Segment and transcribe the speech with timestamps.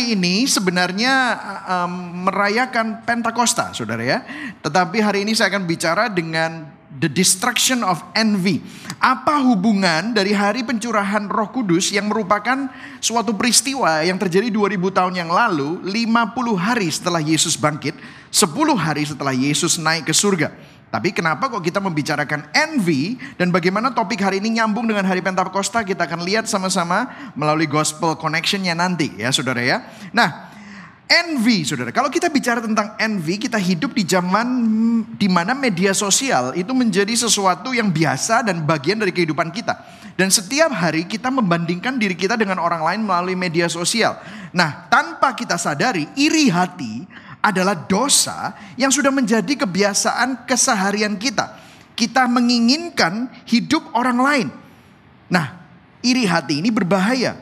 [0.00, 1.12] hari ini sebenarnya
[1.68, 4.24] um, merayakan Pentakosta, saudara ya.
[4.64, 8.64] Tetapi hari ini saya akan bicara dengan the destruction of envy.
[8.96, 12.72] Apa hubungan dari hari pencurahan roh kudus yang merupakan
[13.04, 17.92] suatu peristiwa yang terjadi 2000 tahun yang lalu, 50 hari setelah Yesus bangkit,
[18.32, 20.48] 10 hari setelah Yesus naik ke surga.
[20.90, 25.86] Tapi kenapa kok kita membicarakan envy dan bagaimana topik hari ini nyambung dengan hari Pentakosta
[25.86, 29.86] kita akan lihat sama-sama melalui gospel connectionnya nanti ya saudara ya.
[30.10, 30.50] Nah
[31.06, 34.46] envy saudara, kalau kita bicara tentang envy kita hidup di zaman
[35.14, 39.78] di mana media sosial itu menjadi sesuatu yang biasa dan bagian dari kehidupan kita.
[40.18, 44.18] Dan setiap hari kita membandingkan diri kita dengan orang lain melalui media sosial.
[44.50, 47.06] Nah tanpa kita sadari iri hati
[47.40, 51.56] adalah dosa yang sudah menjadi kebiasaan keseharian kita.
[51.96, 54.48] Kita menginginkan hidup orang lain.
[55.28, 55.60] Nah,
[56.00, 57.36] iri hati ini berbahaya.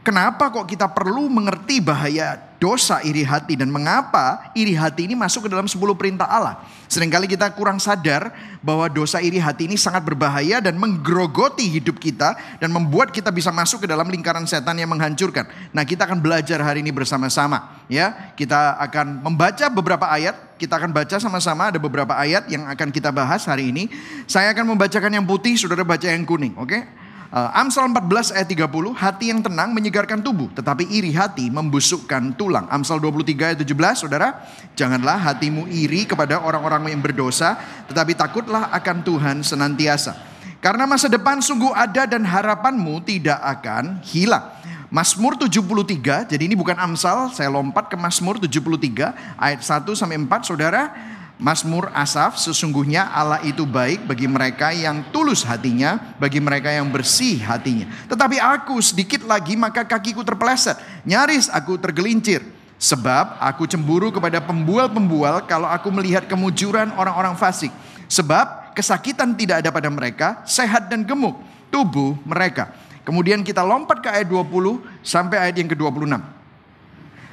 [0.00, 5.46] Kenapa kok kita perlu mengerti bahaya dosa iri hati dan mengapa iri hati ini masuk
[5.46, 6.62] ke dalam 10 perintah Allah.
[6.90, 12.34] Seringkali kita kurang sadar bahwa dosa iri hati ini sangat berbahaya dan menggerogoti hidup kita
[12.58, 15.46] dan membuat kita bisa masuk ke dalam lingkaran setan yang menghancurkan.
[15.70, 18.34] Nah, kita akan belajar hari ini bersama-sama ya.
[18.34, 23.14] Kita akan membaca beberapa ayat, kita akan baca sama-sama ada beberapa ayat yang akan kita
[23.14, 23.86] bahas hari ini.
[24.26, 26.68] Saya akan membacakan yang putih, Saudara baca yang kuning, oke?
[26.68, 26.82] Okay?
[27.28, 32.64] Uh, Amsal 14 ayat 30, hati yang tenang menyegarkan tubuh, tetapi iri hati membusukkan tulang.
[32.72, 39.04] Amsal 23 ayat 17, saudara, janganlah hatimu iri kepada orang-orang yang berdosa, tetapi takutlah akan
[39.04, 40.16] Tuhan senantiasa.
[40.64, 44.48] Karena masa depan sungguh ada dan harapanmu tidak akan hilang.
[44.88, 50.48] Mazmur 73, jadi ini bukan Amsal, saya lompat ke Mazmur 73 ayat 1 sampai 4,
[50.48, 50.96] saudara.
[51.38, 57.38] Mazmur Asaf, sesungguhnya Allah itu baik bagi mereka yang tulus hatinya, bagi mereka yang bersih
[57.38, 57.86] hatinya.
[58.10, 60.74] Tetapi aku sedikit lagi maka kakiku terpeleset,
[61.06, 62.42] nyaris aku tergelincir.
[62.78, 67.70] Sebab aku cemburu kepada pembual-pembual kalau aku melihat kemujuran orang-orang fasik.
[68.10, 71.38] Sebab kesakitan tidak ada pada mereka, sehat dan gemuk
[71.70, 72.70] tubuh mereka.
[73.06, 76.37] Kemudian kita lompat ke ayat 20 sampai ayat yang ke-26.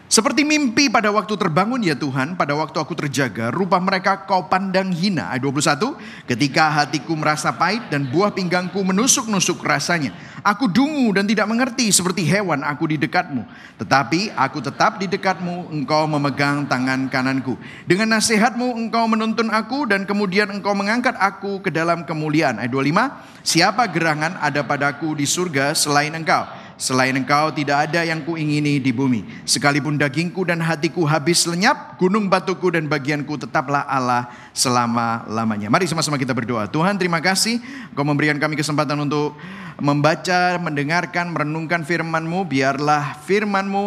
[0.06, 4.94] Seperti mimpi pada waktu terbangun ya Tuhan, pada waktu aku terjaga, rupa mereka kau pandang
[4.94, 5.34] hina.
[5.34, 5.98] Ayat 21,
[6.30, 10.14] ketika hatiku merasa pahit dan buah pinggangku menusuk-nusuk rasanya.
[10.46, 13.50] Aku dungu dan tidak mengerti seperti hewan aku di dekatmu.
[13.82, 17.58] Tetapi aku tetap di dekatmu, engkau memegang tangan kananku.
[17.90, 22.62] Dengan nasihatmu engkau menuntun aku dan kemudian engkau mengangkat aku ke dalam kemuliaan.
[22.62, 26.46] Ayat 25, siapa gerangan ada padaku di surga selain engkau?
[26.76, 29.24] Selain engkau tidak ada yang kuingini di bumi.
[29.48, 35.72] Sekalipun dagingku dan hatiku habis lenyap, gunung batuku dan bagianku tetaplah Allah selama-lamanya.
[35.72, 36.68] Mari sama-sama kita berdoa.
[36.68, 37.64] Tuhan terima kasih
[37.96, 39.40] Engkau memberikan kami kesempatan untuk
[39.80, 42.44] membaca, mendengarkan, merenungkan firman-Mu.
[42.44, 43.86] Biarlah firman-Mu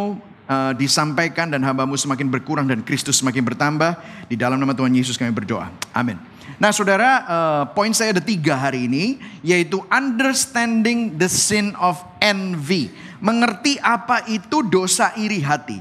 [0.48, 4.00] uh, disampaikan dan hambamu semakin berkurang dan Kristus semakin bertambah.
[4.32, 5.68] Di dalam nama Tuhan Yesus kami berdoa.
[5.92, 6.37] Amin.
[6.58, 12.90] Nah saudara, uh, poin saya ada tiga hari ini, yaitu understanding the sin of envy.
[13.22, 15.78] Mengerti apa itu dosa iri hati.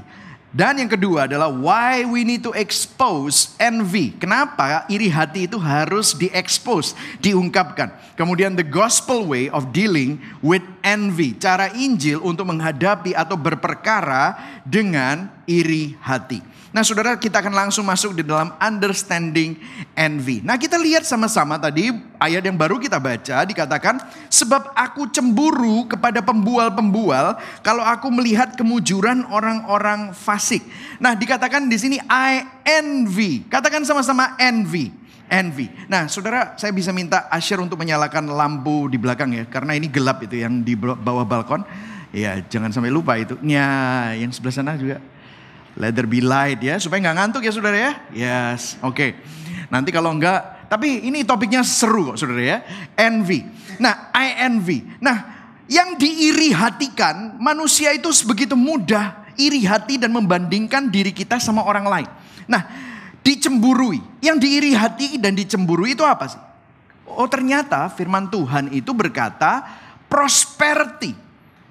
[0.48, 4.14] Dan yang kedua adalah why we need to expose envy.
[4.16, 7.92] Kenapa iri hati itu harus diekspos, diungkapkan.
[8.16, 11.36] Kemudian the gospel way of dealing with envy.
[11.36, 16.44] Cara Injil untuk menghadapi atau berperkara dengan iri hati.
[16.68, 19.56] Nah saudara kita akan langsung masuk di dalam understanding
[19.96, 20.44] envy.
[20.44, 21.88] Nah kita lihat sama-sama tadi
[22.20, 23.96] ayat yang baru kita baca dikatakan
[24.28, 30.60] sebab aku cemburu kepada pembual-pembual kalau aku melihat kemujuran orang-orang fasik.
[31.00, 33.48] Nah dikatakan di sini I envy.
[33.48, 34.92] Katakan sama-sama envy.
[35.28, 35.68] Envy.
[35.92, 40.24] Nah, saudara, saya bisa minta Asher untuk menyalakan lampu di belakang ya, karena ini gelap
[40.24, 41.68] itu yang di bawah balkon.
[42.16, 43.36] Ya, jangan sampai lupa itu.
[43.44, 45.04] Ya, yang sebelah sana juga
[45.78, 47.92] Let there be light ya, supaya nggak ngantuk ya saudara ya.
[48.10, 48.98] Yes, oke.
[48.98, 49.10] Okay.
[49.70, 52.58] Nanti kalau enggak, tapi ini topiknya seru kok saudara ya.
[52.98, 53.46] Envy.
[53.78, 54.82] Nah, I envy.
[54.98, 55.38] Nah,
[55.70, 61.86] yang diiri hatikan manusia itu sebegitu mudah iri hati dan membandingkan diri kita sama orang
[61.86, 62.10] lain.
[62.50, 62.66] Nah,
[63.22, 64.02] dicemburui.
[64.18, 66.42] Yang diiri hati dan dicemburui itu apa sih?
[67.08, 69.64] Oh ternyata firman Tuhan itu berkata
[70.10, 71.14] prosperity.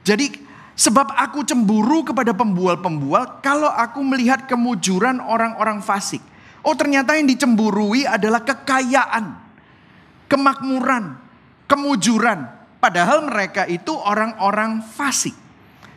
[0.01, 0.46] Jadi
[0.77, 6.21] Sebab aku cemburu kepada pembual-pembual kalau aku melihat kemujuran orang-orang fasik.
[6.61, 9.41] Oh ternyata yang dicemburui adalah kekayaan,
[10.29, 11.17] kemakmuran,
[11.65, 12.45] kemujuran.
[12.77, 15.33] Padahal mereka itu orang-orang fasik.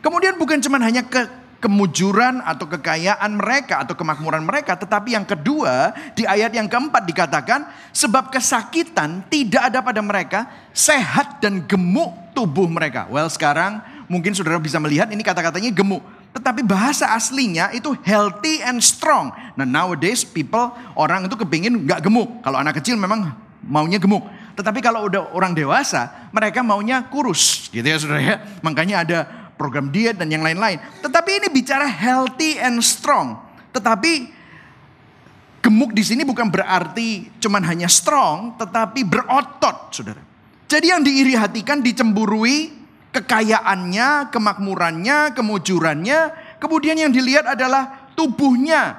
[0.01, 1.29] Kemudian bukan cuma hanya ke
[1.61, 4.73] kemujuran atau kekayaan mereka atau kemakmuran mereka.
[4.73, 11.37] Tetapi yang kedua di ayat yang keempat dikatakan sebab kesakitan tidak ada pada mereka sehat
[11.37, 13.05] dan gemuk tubuh mereka.
[13.13, 16.03] Well sekarang Mungkin saudara bisa melihat ini kata-katanya gemuk.
[16.35, 19.31] Tetapi bahasa aslinya itu healthy and strong.
[19.55, 22.43] Nah nowadays people, orang itu kepingin nggak gemuk.
[22.43, 23.31] Kalau anak kecil memang
[23.63, 24.27] maunya gemuk.
[24.59, 27.71] Tetapi kalau udah orang dewasa, mereka maunya kurus.
[27.71, 28.35] Gitu ya saudara ya.
[28.59, 29.19] Makanya ada
[29.55, 30.83] program diet dan yang lain-lain.
[30.99, 33.39] Tetapi ini bicara healthy and strong.
[33.71, 34.27] Tetapi
[35.63, 40.19] gemuk di sini bukan berarti cuman hanya strong, tetapi berotot, saudara.
[40.67, 42.80] Jadi yang diiri hatikan, dicemburui,
[43.11, 46.19] kekayaannya, kemakmurannya, kemujurannya.
[46.57, 48.97] Kemudian yang dilihat adalah tubuhnya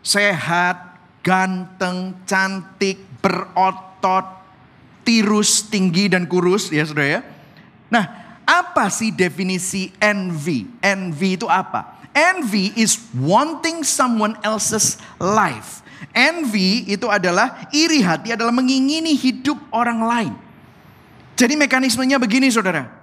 [0.00, 4.26] sehat, ganteng, cantik, berotot,
[5.02, 7.20] tirus, tinggi dan kurus ya Saudara ya.
[7.90, 8.04] Nah,
[8.46, 10.70] apa sih definisi envy?
[10.80, 11.98] Envy itu apa?
[12.14, 15.84] Envy is wanting someone else's life.
[16.14, 20.34] Envy itu adalah iri hati adalah mengingini hidup orang lain.
[21.38, 22.97] Jadi mekanismenya begini saudara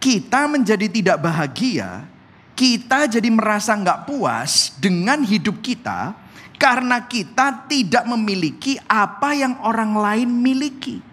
[0.00, 2.08] kita menjadi tidak bahagia,
[2.56, 6.16] kita jadi merasa nggak puas dengan hidup kita
[6.56, 11.04] karena kita tidak memiliki apa yang orang lain miliki.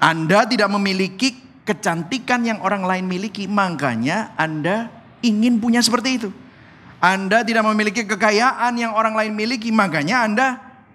[0.00, 1.36] Anda tidak memiliki
[1.68, 4.88] kecantikan yang orang lain miliki, makanya Anda
[5.20, 6.30] ingin punya seperti itu.
[6.98, 10.46] Anda tidak memiliki kekayaan yang orang lain miliki, makanya Anda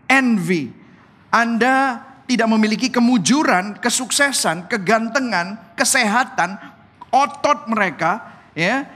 [0.09, 0.73] envy.
[1.29, 6.55] Anda tidak memiliki kemujuran, kesuksesan, kegantengan, kesehatan,
[7.11, 8.23] otot mereka,
[8.55, 8.87] ya,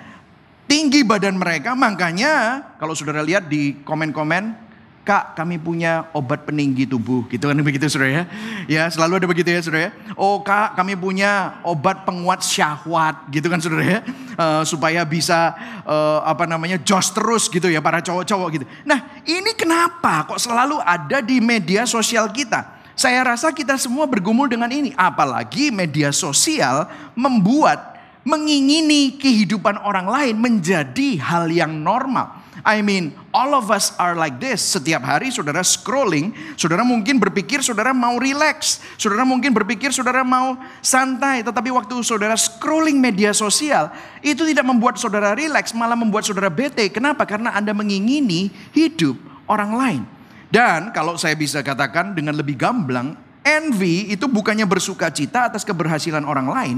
[0.72, 1.76] tinggi badan mereka.
[1.76, 4.68] Makanya kalau saudara lihat di komen-komen,
[5.08, 8.24] Kak, kami punya obat peninggi tubuh, gitu kan begitu saudara ya.
[8.68, 9.92] Ya, selalu ada begitu ya saudara ya.
[10.20, 14.00] Oh kak, kami punya obat penguat syahwat, gitu kan saudara ya.
[14.36, 15.56] Uh, supaya bisa
[15.88, 18.66] uh, apa namanya jos terus gitu ya para cowok-cowok gitu.
[18.84, 22.77] Nah ini kenapa kok selalu ada di media sosial kita?
[22.98, 24.90] Saya rasa kita semua bergumul dengan ini.
[24.98, 27.94] Apalagi media sosial membuat
[28.26, 32.42] mengingini kehidupan orang lain menjadi hal yang normal.
[32.66, 34.66] I mean, all of us are like this.
[34.66, 38.82] Setiap hari saudara scrolling, saudara mungkin berpikir saudara mau relax.
[38.98, 41.46] Saudara mungkin berpikir saudara mau santai.
[41.46, 43.94] Tetapi waktu saudara scrolling media sosial,
[44.26, 46.90] itu tidak membuat saudara relax, malah membuat saudara bete.
[46.90, 47.30] Kenapa?
[47.30, 50.17] Karena Anda mengingini hidup orang lain.
[50.48, 56.24] Dan kalau saya bisa katakan dengan lebih gamblang, envy itu bukannya bersuka cita atas keberhasilan
[56.24, 56.78] orang lain,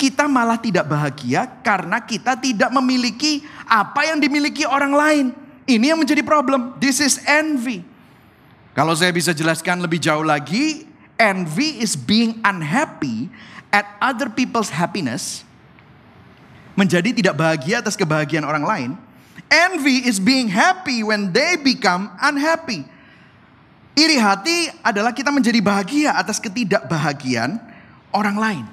[0.00, 5.26] kita malah tidak bahagia karena kita tidak memiliki apa yang dimiliki orang lain.
[5.68, 6.80] Ini yang menjadi problem.
[6.80, 7.84] This is envy.
[8.72, 10.88] Kalau saya bisa jelaskan lebih jauh lagi,
[11.20, 13.28] envy is being unhappy
[13.68, 15.44] at other people's happiness.
[16.80, 18.90] Menjadi tidak bahagia atas kebahagiaan orang lain.
[19.52, 22.88] Envy is being happy when they become unhappy.
[23.98, 27.58] Iri hati adalah kita menjadi bahagia atas ketidakbahagiaan
[28.14, 28.64] orang lain.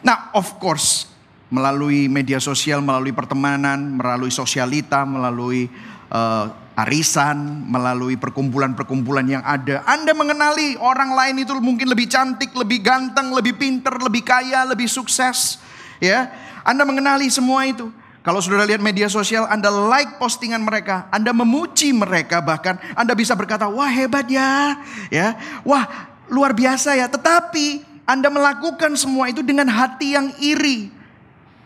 [0.00, 1.10] Nah, of course,
[1.52, 5.68] melalui media sosial, melalui pertemanan, melalui sosialita, melalui
[6.08, 6.48] uh,
[6.80, 13.36] arisan, melalui perkumpulan-perkumpulan yang ada, Anda mengenali orang lain itu mungkin lebih cantik, lebih ganteng,
[13.36, 15.60] lebih pinter, lebih kaya, lebih sukses,
[16.00, 16.32] ya.
[16.64, 17.92] Anda mengenali semua itu.
[18.20, 23.32] Kalau sudah lihat media sosial, Anda like postingan mereka, Anda memuji mereka, bahkan Anda bisa
[23.32, 24.76] berkata, wah hebat ya,
[25.08, 25.88] ya, wah
[26.28, 27.08] luar biasa ya.
[27.08, 30.92] Tetapi Anda melakukan semua itu dengan hati yang iri.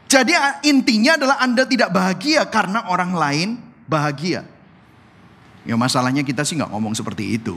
[0.06, 0.30] Jadi
[0.62, 3.48] intinya adalah Anda tidak bahagia karena orang lain
[3.90, 4.46] bahagia.
[5.66, 7.56] Ya masalahnya kita sih nggak ngomong seperti itu.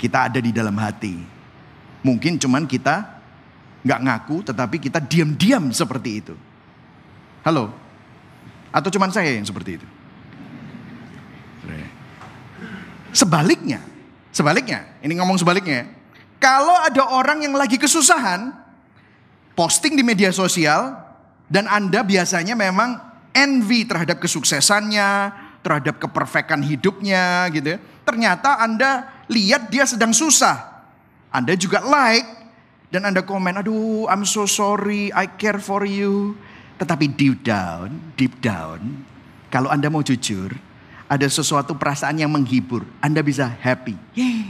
[0.00, 1.20] Kita ada di dalam hati.
[2.00, 3.04] Mungkin cuman kita
[3.84, 6.45] nggak ngaku, tetapi kita diam-diam seperti itu.
[7.46, 7.70] Halo?
[8.74, 9.86] Atau cuman saya yang seperti itu?
[13.14, 13.80] Sebaliknya,
[14.28, 15.88] sebaliknya, ini ngomong sebaliknya.
[16.36, 18.52] Kalau ada orang yang lagi kesusahan,
[19.56, 20.92] posting di media sosial,
[21.48, 23.00] dan Anda biasanya memang
[23.32, 25.32] envy terhadap kesuksesannya,
[25.64, 27.78] terhadap keperfekan hidupnya gitu ya.
[28.04, 30.84] Ternyata Anda lihat dia sedang susah.
[31.32, 32.28] Anda juga like
[32.92, 36.36] dan Anda komen, aduh I'm so sorry, I care for you.
[36.76, 39.00] Tetapi deep down, deep down,
[39.48, 40.52] kalau Anda mau jujur,
[41.06, 42.84] ada sesuatu perasaan yang menghibur.
[43.00, 43.96] Anda bisa happy.
[44.12, 44.44] Yeay.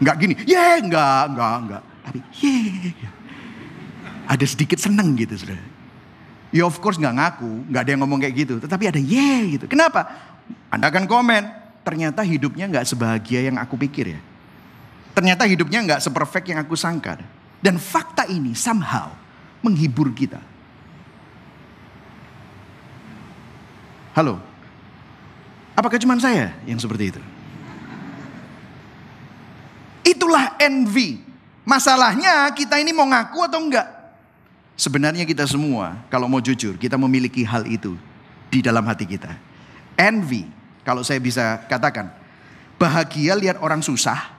[0.00, 1.82] Enggak gini, yeay, enggak, enggak, enggak.
[2.06, 2.96] Tapi yeay.
[4.24, 5.60] Ada sedikit seneng gitu, saudara.
[6.50, 8.54] Ya of course enggak ngaku, enggak ada yang ngomong kayak gitu.
[8.58, 9.66] Tetapi ada yeay gitu.
[9.68, 10.08] Kenapa?
[10.72, 11.42] Anda akan komen,
[11.84, 14.20] ternyata hidupnya enggak sebahagia yang aku pikir ya.
[15.12, 17.20] Ternyata hidupnya enggak seperfect yang aku sangka.
[17.60, 19.12] Dan fakta ini somehow
[19.60, 20.40] menghibur kita.
[24.10, 24.42] Halo?
[25.78, 27.22] Apakah cuma saya yang seperti itu?
[30.02, 31.22] Itulah envy.
[31.62, 33.86] Masalahnya kita ini mau ngaku atau enggak?
[34.74, 37.94] Sebenarnya kita semua, kalau mau jujur, kita memiliki hal itu
[38.50, 39.30] di dalam hati kita.
[39.94, 40.48] Envy,
[40.82, 42.10] kalau saya bisa katakan,
[42.80, 44.32] bahagia lihat orang susah,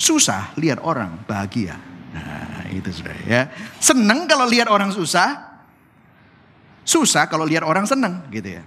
[0.00, 1.76] susah lihat orang bahagia.
[2.10, 3.52] Nah, itu sudah ya.
[3.78, 5.53] Seneng kalau lihat orang susah,
[6.84, 8.62] susah kalau lihat orang seneng gitu ya.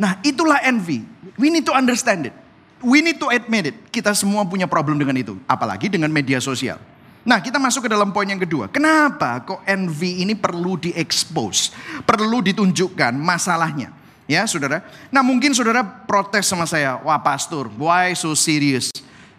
[0.00, 1.04] Nah, itulah envy.
[1.36, 2.34] We need to understand it.
[2.78, 3.76] We need to admit it.
[3.90, 6.78] Kita semua punya problem dengan itu, apalagi dengan media sosial.
[7.26, 8.70] Nah, kita masuk ke dalam poin yang kedua.
[8.70, 11.74] Kenapa kok envy ini perlu diekspos?
[12.06, 13.92] Perlu ditunjukkan masalahnya.
[14.24, 14.86] Ya, Saudara.
[15.10, 18.94] Nah, mungkin Saudara protes sama saya, "Wah, pastor, why so serious?"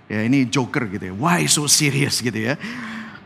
[0.10, 1.16] Ya, ini joker gitu ya.
[1.16, 2.58] Why so serious gitu ya.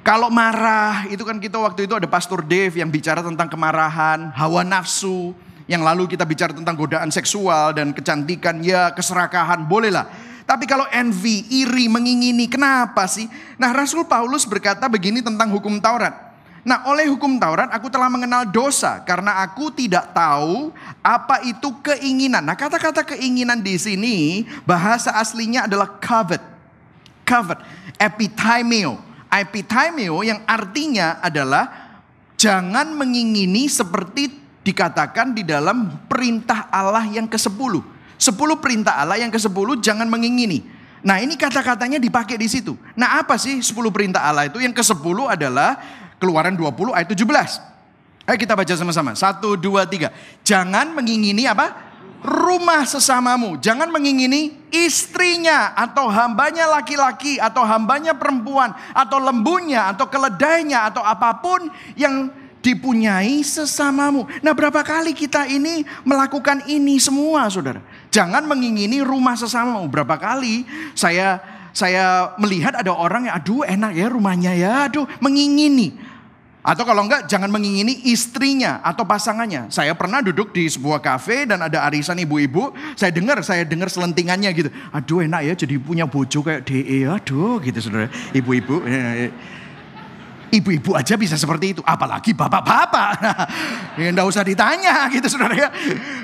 [0.04, 4.60] Kalau marah, itu kan kita waktu itu ada Pastor Dave yang bicara tentang kemarahan, hawa
[4.68, 5.32] nafsu,
[5.64, 10.12] yang lalu kita bicara tentang godaan seksual dan kecantikan, ya keserakahan, bolehlah.
[10.44, 13.32] Tapi kalau envy, iri, mengingini, kenapa sih?
[13.56, 16.36] Nah Rasul Paulus berkata begini tentang hukum Taurat.
[16.68, 22.44] Nah oleh hukum Taurat aku telah mengenal dosa karena aku tidak tahu apa itu keinginan.
[22.44, 26.44] Nah kata-kata keinginan di sini bahasa aslinya adalah covet.
[27.24, 27.60] Covet,
[27.96, 29.13] epithymio.
[29.34, 31.98] Epithymio yang artinya adalah
[32.38, 34.30] jangan mengingini seperti
[34.62, 37.82] dikatakan di dalam perintah Allah yang ke-10.
[38.22, 40.62] Sepuluh perintah Allah yang ke-10 jangan mengingini.
[41.04, 42.78] Nah ini kata-katanya dipakai di situ.
[42.96, 44.62] Nah apa sih sepuluh perintah Allah itu?
[44.62, 45.82] Yang ke-10 adalah
[46.22, 47.74] keluaran 20 ayat 17.
[48.24, 49.12] Ayo kita baca sama-sama.
[49.20, 50.16] Satu, dua, tiga.
[50.48, 51.76] Jangan mengingini apa?
[52.24, 53.60] Rumah sesamamu.
[53.60, 61.38] Jangan mengingini istrinya atau hambanya laki-laki atau hambanya perempuan atau lembunya atau keledainya atau apa
[61.38, 62.34] pun yang
[62.66, 64.26] dipunyai sesamamu.
[64.42, 67.86] Nah berapa kali kita ini melakukan ini semua saudara.
[68.10, 69.86] Jangan mengingini rumah sesamamu.
[69.92, 70.66] Berapa kali
[70.98, 71.38] saya
[71.76, 76.13] saya melihat ada orang yang aduh enak ya rumahnya ya aduh mengingini.
[76.64, 79.68] Atau kalau enggak jangan mengingini istrinya atau pasangannya.
[79.68, 82.72] Saya pernah duduk di sebuah kafe dan ada arisan ibu-ibu.
[82.96, 84.72] Saya dengar, saya dengar selentingannya gitu.
[84.96, 87.04] Aduh enak ya jadi punya bojo kayak DE.
[87.04, 88.08] Aduh gitu saudara.
[88.32, 88.80] Ibu-ibu.
[90.54, 93.10] Ibu-ibu aja bisa seperti itu, apalagi bapak-bapak.
[94.00, 95.70] ya enggak usah ditanya gitu saudara ya.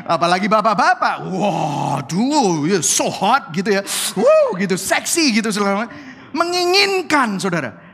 [0.08, 1.28] Apalagi bapak-bapak.
[1.28, 3.84] Waduh, ya so hot gitu ya.
[4.16, 5.92] Wow, gitu seksi gitu saudara.
[6.32, 7.89] Menginginkan saudara.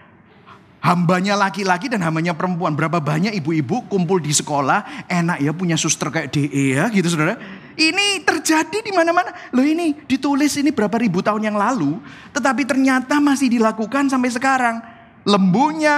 [0.85, 2.77] Hambanya laki-laki dan hambanya perempuan.
[2.77, 7.41] Berapa banyak ibu-ibu kumpul di sekolah, enak ya punya suster kayak DE ya gitu saudara.
[7.73, 9.33] Ini terjadi di mana-mana.
[9.49, 11.97] Loh ini ditulis ini berapa ribu tahun yang lalu,
[12.37, 14.77] tetapi ternyata masih dilakukan sampai sekarang
[15.25, 15.97] lembunya,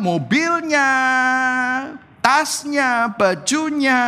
[0.00, 0.88] mobilnya,
[2.24, 4.00] tasnya, bajunya,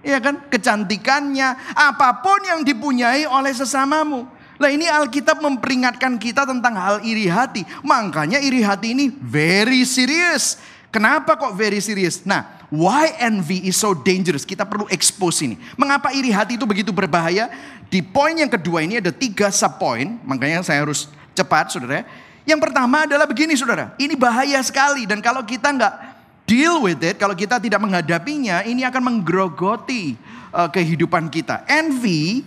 [0.00, 4.24] ya kan, kecantikannya, apa pun yang dipunyai oleh sesamamu.
[4.60, 7.64] Nah ini Alkitab memperingatkan kita tentang hal iri hati.
[7.80, 10.60] Makanya iri hati ini very serious.
[10.92, 12.20] Kenapa kok very serious?
[12.28, 14.44] Nah, why envy is so dangerous?
[14.44, 15.56] Kita perlu expose ini.
[15.80, 17.48] Mengapa iri hati itu begitu berbahaya?
[17.88, 20.20] Di poin yang kedua ini ada tiga sub point.
[20.20, 22.04] Makanya saya harus cepat, saudara.
[22.44, 25.94] Yang pertama adalah begini saudara, ini bahaya sekali dan kalau kita nggak
[26.42, 30.18] deal with it, kalau kita tidak menghadapinya, ini akan menggerogoti
[30.50, 31.62] uh, kehidupan kita.
[31.70, 32.42] Envy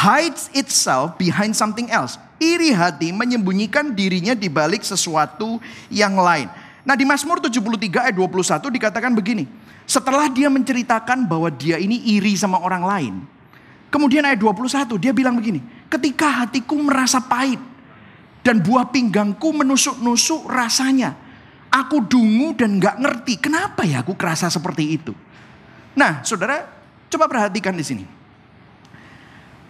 [0.00, 2.16] hides itself behind something else.
[2.40, 5.60] Iri hati menyembunyikan dirinya di balik sesuatu
[5.92, 6.48] yang lain.
[6.88, 9.44] Nah di Mazmur 73 ayat 21 dikatakan begini.
[9.84, 13.14] Setelah dia menceritakan bahwa dia ini iri sama orang lain.
[13.92, 15.60] Kemudian ayat 21 dia bilang begini.
[15.92, 17.60] Ketika hatiku merasa pahit
[18.40, 21.28] dan buah pinggangku menusuk-nusuk rasanya.
[21.70, 25.14] Aku dungu dan gak ngerti kenapa ya aku kerasa seperti itu.
[25.94, 26.66] Nah saudara
[27.06, 28.19] coba perhatikan di sini.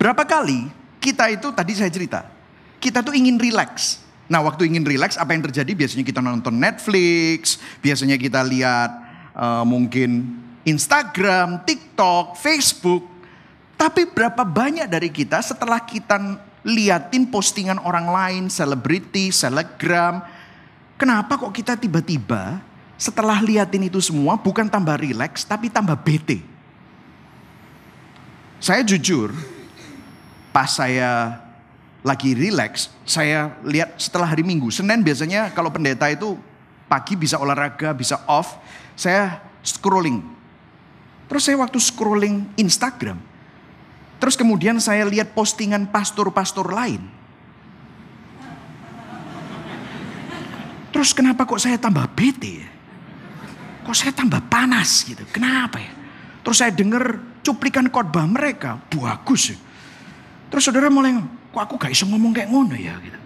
[0.01, 0.65] Berapa kali
[0.97, 2.25] kita itu tadi saya cerita.
[2.81, 4.01] Kita tuh ingin relax.
[4.33, 5.77] Nah waktu ingin relax apa yang terjadi?
[5.77, 7.61] Biasanya kita nonton Netflix.
[7.85, 8.97] Biasanya kita lihat
[9.37, 13.05] uh, mungkin Instagram, TikTok, Facebook.
[13.77, 16.17] Tapi berapa banyak dari kita setelah kita
[16.65, 20.25] liatin postingan orang lain, selebriti, selegram.
[20.97, 22.61] Kenapa kok kita tiba-tiba
[22.97, 26.41] setelah liatin itu semua bukan tambah rileks tapi tambah bete?
[28.61, 29.33] Saya jujur,
[30.51, 31.41] pas saya
[32.01, 36.39] lagi rileks, saya lihat setelah hari Minggu, Senin biasanya kalau pendeta itu
[36.89, 38.57] pagi bisa olahraga, bisa off,
[38.97, 40.25] saya scrolling.
[41.31, 43.21] Terus saya waktu scrolling Instagram,
[44.21, 47.01] Terus kemudian saya lihat postingan pastor-pastor lain.
[50.93, 52.69] Terus kenapa kok saya tambah bete ya?
[53.81, 55.25] Kok saya tambah panas gitu?
[55.33, 55.93] Kenapa ya?
[56.45, 59.59] Terus saya dengar cuplikan khotbah mereka, bagus ya.
[60.51, 61.15] Terus saudara mulai,
[61.55, 63.19] kok aku gak bisa ngomong kayak ngono ya gitu.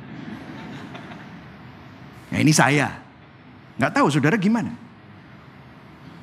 [2.30, 2.88] Ya ini saya.
[3.80, 4.84] Gak tahu saudara gimana.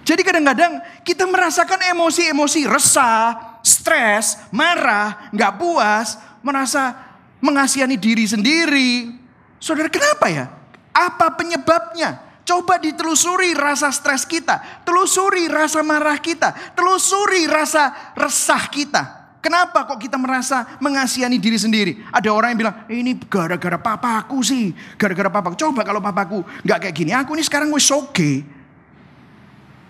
[0.01, 6.97] Jadi kadang-kadang kita merasakan emosi-emosi resah, stres, marah, nggak puas, merasa
[7.37, 9.13] mengasihani diri sendiri.
[9.61, 10.49] Saudara kenapa ya?
[10.89, 12.17] Apa penyebabnya?
[12.41, 19.20] Coba ditelusuri rasa stres kita, telusuri rasa marah kita, telusuri rasa resah kita.
[19.41, 21.97] Kenapa kok kita merasa mengasihani diri sendiri?
[22.13, 24.69] Ada orang yang bilang, ini gara-gara papaku sih.
[25.01, 25.57] Gara-gara papaku.
[25.57, 27.11] Coba kalau papaku nggak kayak gini.
[27.17, 28.13] Aku ini sekarang wis oke.
[28.13, 28.35] Okay.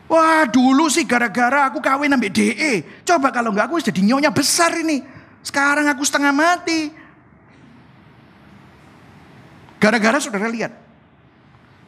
[0.07, 3.03] Wah dulu sih gara-gara aku kawin ambil DE.
[3.03, 5.03] Coba kalau nggak aku jadi nyonya besar ini.
[5.43, 6.91] Sekarang aku setengah mati.
[9.83, 10.71] Gara-gara saudara lihat.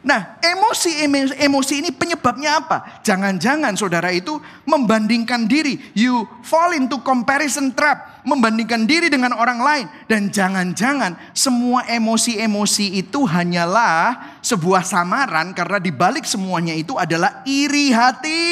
[0.04, 1.08] Nah, emosi
[1.40, 3.00] emosi ini penyebabnya apa?
[3.00, 4.36] Jangan-jangan saudara itu
[4.68, 5.80] membandingkan diri.
[5.96, 13.24] You fall into comparison trap, membandingkan diri dengan orang lain dan jangan-jangan semua emosi-emosi itu
[13.24, 18.44] hanyalah sebuah samaran karena dibalik semuanya itu adalah iri hati.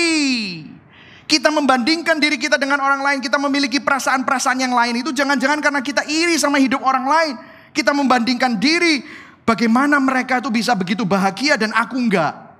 [1.28, 5.84] Kita membandingkan diri kita dengan orang lain, kita memiliki perasaan-perasaan yang lain itu jangan-jangan karena
[5.84, 7.34] kita iri sama hidup orang lain.
[7.72, 9.00] Kita membandingkan diri
[9.42, 12.52] Bagaimana mereka itu bisa begitu bahagia dan aku enggak?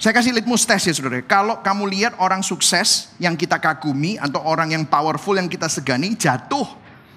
[0.00, 1.20] Saya kasih litmus test ya saudara.
[1.20, 6.16] Kalau kamu lihat orang sukses yang kita kagumi atau orang yang powerful yang kita segani
[6.16, 6.64] jatuh,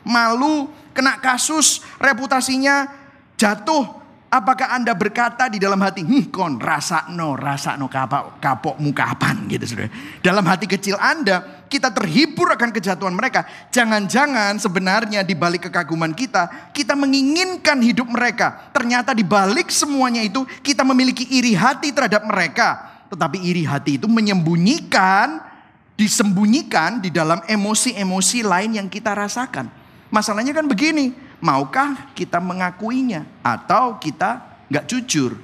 [0.04, 2.92] malu, kena kasus, reputasinya
[3.40, 4.03] jatuh,
[4.34, 9.14] Apakah Anda berkata di dalam hati, hmm, kon rasa no, rasa no kapok, kapok muka
[9.14, 9.94] apaan gitu saudara.
[10.26, 13.46] Dalam hati kecil Anda, kita terhibur akan kejatuhan mereka.
[13.70, 18.74] Jangan-jangan sebenarnya di balik kekaguman kita, kita menginginkan hidup mereka.
[18.74, 22.90] Ternyata di balik semuanya itu, kita memiliki iri hati terhadap mereka.
[23.14, 25.46] Tetapi iri hati itu menyembunyikan,
[25.94, 29.70] disembunyikan di dalam emosi-emosi lain yang kita rasakan.
[30.10, 31.14] Masalahnya kan begini,
[31.44, 35.36] Maukah kita mengakuinya atau kita nggak jujur?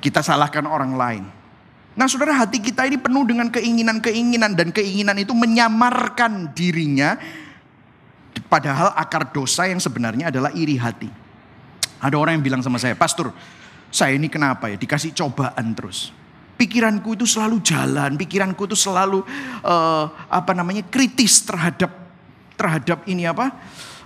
[0.00, 1.24] Kita salahkan orang lain.
[1.92, 7.20] Nah saudara hati kita ini penuh dengan keinginan-keinginan dan keinginan itu menyamarkan dirinya.
[8.48, 11.12] Padahal akar dosa yang sebenarnya adalah iri hati.
[12.00, 13.30] Ada orang yang bilang sama saya, Pastor,
[13.92, 16.10] saya ini kenapa ya dikasih cobaan terus.
[16.54, 19.20] Pikiranku itu selalu jalan, pikiranku itu selalu
[19.62, 21.92] uh, apa namanya kritis terhadap
[22.54, 23.50] terhadap ini apa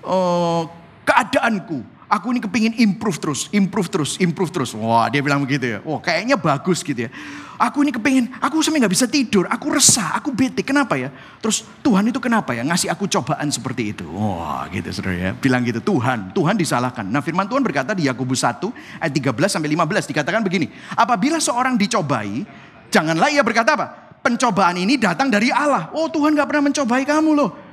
[0.04, 0.64] uh,
[1.08, 1.96] keadaanku.
[2.08, 4.72] Aku ini kepingin improve terus, improve terus, improve terus.
[4.72, 5.78] Wah dia bilang begitu ya.
[5.84, 7.12] Wah kayaknya bagus gitu ya.
[7.60, 9.44] Aku ini kepingin, aku sampai nggak bisa tidur.
[9.44, 10.64] Aku resah, aku bete.
[10.64, 11.12] Kenapa ya?
[11.44, 14.08] Terus Tuhan itu kenapa ya ngasih aku cobaan seperti itu?
[14.08, 15.30] Wah gitu saudara ya.
[15.36, 17.04] Bilang gitu Tuhan, Tuhan disalahkan.
[17.04, 18.72] Nah firman Tuhan berkata di Yakobus 1
[19.04, 20.72] ayat 13 sampai 15 dikatakan begini.
[20.96, 22.40] Apabila seorang dicobai,
[22.88, 24.16] janganlah ia berkata apa?
[24.24, 25.92] Pencobaan ini datang dari Allah.
[25.92, 27.67] Oh Tuhan gak pernah mencobai kamu loh.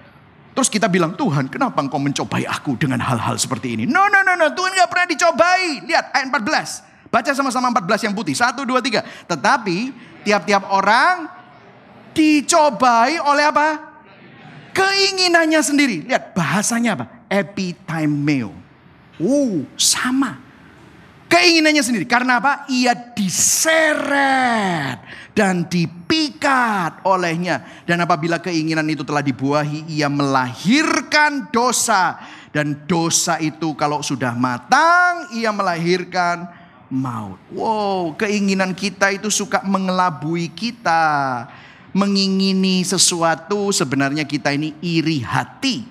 [0.55, 3.83] Terus kita bilang, Tuhan kenapa engkau mencobai aku dengan hal-hal seperti ini?
[3.83, 4.55] No, no, no, no.
[4.55, 5.83] Tuhan gak pernah dicobai.
[5.83, 7.11] Lihat ayat 14.
[7.11, 8.31] Baca sama-sama 14 yang putih.
[8.31, 9.03] Satu, dua, tiga.
[9.27, 9.91] Tetapi
[10.23, 11.27] tiap-tiap orang
[12.15, 13.99] dicobai oleh apa?
[14.71, 16.07] Keinginannya sendiri.
[16.07, 17.05] Lihat bahasanya apa?
[17.27, 18.55] Epitimeo.
[19.19, 20.39] Oh, sama.
[21.27, 22.07] Keinginannya sendiri.
[22.07, 22.63] Karena apa?
[22.71, 25.03] Ia diseret
[25.35, 25.67] dan
[26.45, 27.65] dipikat olehnya.
[27.89, 32.21] Dan apabila keinginan itu telah dibuahi, ia melahirkan dosa.
[32.53, 36.47] Dan dosa itu kalau sudah matang, ia melahirkan
[36.93, 37.41] maut.
[37.51, 41.49] Wow, keinginan kita itu suka mengelabui kita.
[41.95, 45.87] Mengingini sesuatu, sebenarnya kita ini iri hati.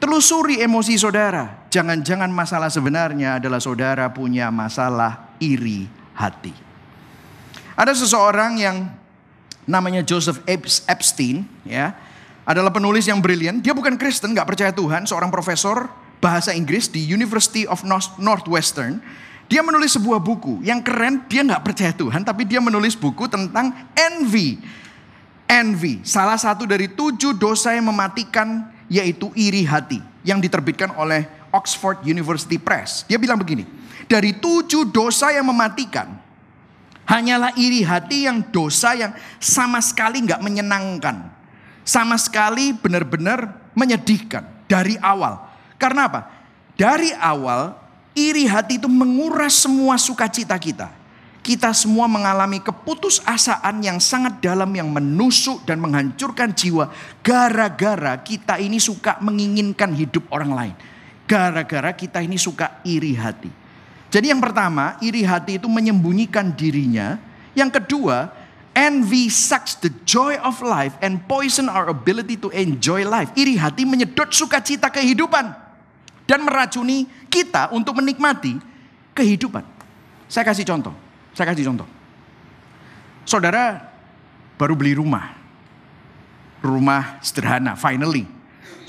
[0.00, 1.68] Telusuri emosi saudara.
[1.68, 5.84] Jangan-jangan masalah sebenarnya adalah saudara punya masalah iri
[6.16, 6.56] hati.
[7.76, 8.76] Ada seseorang yang
[9.68, 10.40] namanya Joseph
[10.88, 11.96] Epstein, ya,
[12.44, 13.60] adalah penulis yang brilian.
[13.60, 17.80] Dia bukan Kristen, nggak percaya Tuhan, seorang profesor bahasa Inggris di University of
[18.20, 19.00] Northwestern.
[19.50, 21.26] Dia menulis sebuah buku yang keren.
[21.26, 24.62] Dia nggak percaya Tuhan, tapi dia menulis buku tentang envy.
[25.50, 32.06] Envy, salah satu dari tujuh dosa yang mematikan, yaitu iri hati, yang diterbitkan oleh Oxford
[32.06, 33.02] University Press.
[33.10, 33.66] Dia bilang begini,
[34.06, 36.14] dari tujuh dosa yang mematikan,
[37.10, 39.10] Hanyalah iri hati yang dosa yang
[39.42, 41.26] sama sekali nggak menyenangkan.
[41.82, 45.42] Sama sekali benar-benar menyedihkan dari awal.
[45.74, 46.30] Karena apa?
[46.78, 47.74] Dari awal
[48.14, 50.86] iri hati itu menguras semua sukacita kita.
[51.42, 56.94] Kita semua mengalami keputusasaan yang sangat dalam yang menusuk dan menghancurkan jiwa.
[57.26, 60.74] Gara-gara kita ini suka menginginkan hidup orang lain.
[61.26, 63.50] Gara-gara kita ini suka iri hati.
[64.10, 67.14] Jadi yang pertama, iri hati itu menyembunyikan dirinya.
[67.54, 68.34] Yang kedua,
[68.74, 73.30] envy sucks the joy of life and poison our ability to enjoy life.
[73.38, 75.54] Iri hati menyedot sukacita kehidupan
[76.26, 78.58] dan meracuni kita untuk menikmati
[79.14, 79.62] kehidupan.
[80.26, 80.94] Saya kasih contoh.
[81.30, 81.86] Saya kasih contoh.
[83.22, 83.94] Saudara
[84.58, 85.38] baru beli rumah.
[86.60, 88.26] Rumah sederhana, finally.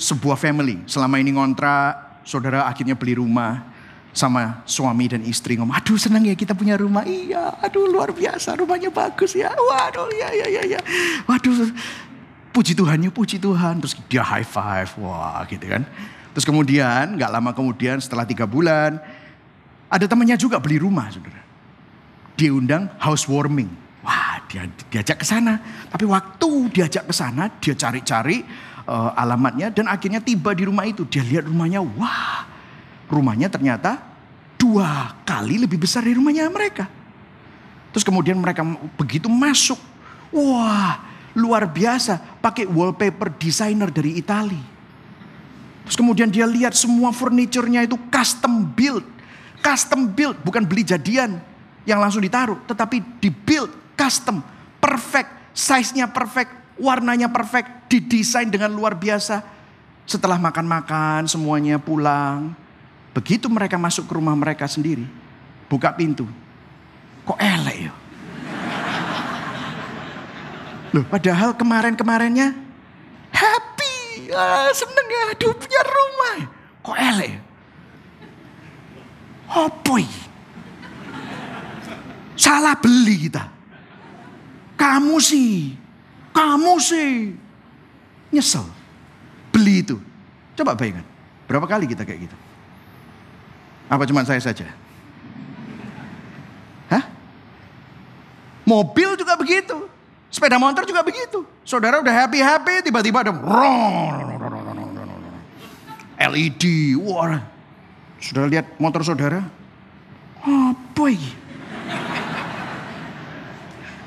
[0.01, 0.81] Sebuah family.
[0.89, 3.70] Selama ini ngontrak, saudara akhirnya beli rumah
[4.12, 7.08] sama suami dan istri ngomong, aduh senang ya kita punya rumah.
[7.08, 9.52] Iya, aduh luar biasa rumahnya bagus ya.
[9.56, 10.80] Waduh, ya ya ya ya.
[11.28, 11.71] Waduh,
[12.52, 13.80] puji Tuhan ya puji Tuhan.
[13.80, 15.88] Terus dia high five, wah gitu kan.
[16.32, 19.00] Terus kemudian, nggak lama kemudian setelah tiga bulan,
[19.91, 21.43] ada temannya juga beli rumah, saudara.
[22.39, 23.67] Dia undang housewarming.
[24.02, 25.60] Wah, dia diajak ke sana.
[25.91, 28.43] Tapi waktu diajak ke sana, dia cari-cari
[28.88, 31.04] uh, alamatnya dan akhirnya tiba di rumah itu.
[31.06, 32.47] Dia lihat rumahnya, wah,
[33.12, 34.00] rumahnya ternyata
[34.56, 36.88] dua kali lebih besar dari rumahnya mereka.
[37.91, 38.63] Terus kemudian mereka
[38.95, 39.78] begitu masuk,
[40.32, 41.04] wah
[41.36, 44.63] luar biasa, pakai wallpaper designer dari Italia.
[45.88, 49.04] Terus kemudian dia lihat semua furniturnya itu custom build.
[49.60, 51.43] Custom build, bukan beli jadian
[51.84, 52.58] yang langsung ditaruh.
[52.63, 53.69] Tetapi dibuild,
[54.00, 54.39] custom,
[54.80, 59.43] perfect, size-nya perfect, warnanya perfect, didesain dengan luar biasa.
[60.08, 62.56] Setelah makan-makan semuanya pulang.
[63.12, 65.04] Begitu mereka masuk ke rumah mereka sendiri,
[65.67, 66.24] buka pintu.
[67.28, 67.93] Kok elek ya?
[70.91, 72.56] Loh, padahal kemarin-kemarinnya
[73.32, 76.38] happy, ah, seneng ya, aduh punya rumah.
[76.84, 77.41] Kok elek ya?
[79.52, 80.08] Opoi.
[82.39, 83.43] Salah beli kita.
[84.80, 85.76] Kamu sih,
[86.32, 87.36] kamu sih.
[88.32, 88.65] Nyesel.
[89.52, 90.00] Beli itu.
[90.56, 91.04] Coba bayangkan.
[91.45, 92.38] Berapa kali kita kayak gitu?
[93.91, 94.71] Apa cuma saya saja?
[96.88, 97.04] Hah?
[98.63, 99.91] Mobil juga begitu.
[100.32, 101.43] Sepeda motor juga begitu.
[101.67, 103.36] Saudara udah happy-happy, tiba-tiba ada
[106.23, 106.95] LED.
[107.04, 107.43] Wah,
[108.15, 109.43] sudah lihat motor saudara?
[110.39, 111.32] Apa ini?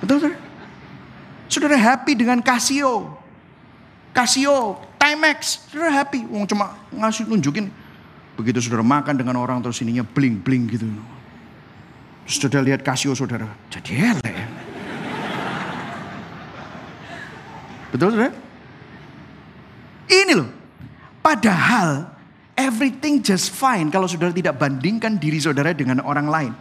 [0.00, 0.38] Betul, saudara?
[1.52, 3.20] Saudara happy dengan Casio.
[4.16, 5.68] Casio, Timex.
[5.68, 6.24] Saudara happy.
[6.24, 7.68] Wong cuma ngasih nunjukin
[8.34, 10.86] Begitu saudara makan dengan orang terus ininya bling-bling gitu.
[12.26, 14.36] Saudara lihat Casio saudara, jadi elek.
[17.94, 18.34] Betul saudara?
[20.10, 20.50] Ini loh.
[21.22, 22.10] Padahal
[22.58, 26.52] everything just fine kalau saudara tidak bandingkan diri saudara dengan orang lain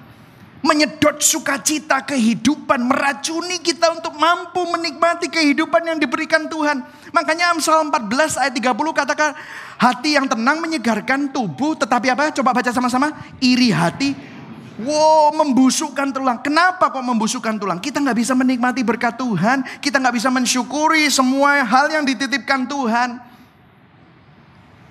[0.63, 6.81] menyedot sukacita kehidupan, meracuni kita untuk mampu menikmati kehidupan yang diberikan Tuhan.
[7.11, 9.35] Makanya Amsal 14 ayat 30 katakan
[9.75, 12.31] hati yang tenang menyegarkan tubuh tetapi apa?
[12.31, 13.11] Coba baca sama-sama.
[13.43, 14.33] Iri hati
[14.73, 16.41] Wow, membusukkan tulang.
[16.41, 17.77] Kenapa kok membusukkan tulang?
[17.77, 19.61] Kita nggak bisa menikmati berkat Tuhan.
[19.77, 23.21] Kita nggak bisa mensyukuri semua hal yang dititipkan Tuhan.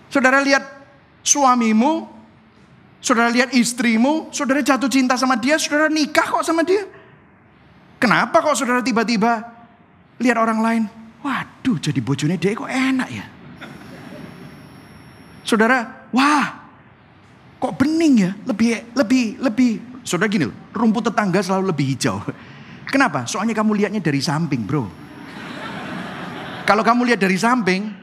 [0.06, 0.62] Saudara lihat
[1.26, 2.11] suamimu
[3.02, 6.86] Saudara lihat istrimu, saudara jatuh cinta sama dia, saudara nikah kok sama dia.
[7.98, 9.42] Kenapa kok saudara tiba-tiba
[10.22, 10.82] lihat orang lain?
[11.18, 13.26] Waduh, jadi bojone dia kok enak ya.
[15.42, 16.46] Saudara, wah,
[17.58, 18.30] kok bening ya?
[18.46, 19.72] Lebih, lebih, lebih.
[20.06, 22.22] Saudara gini loh, rumput tetangga selalu lebih hijau.
[22.86, 23.26] Kenapa?
[23.26, 24.86] Soalnya kamu lihatnya dari samping, bro.
[26.62, 28.01] Kalau kamu lihat dari samping,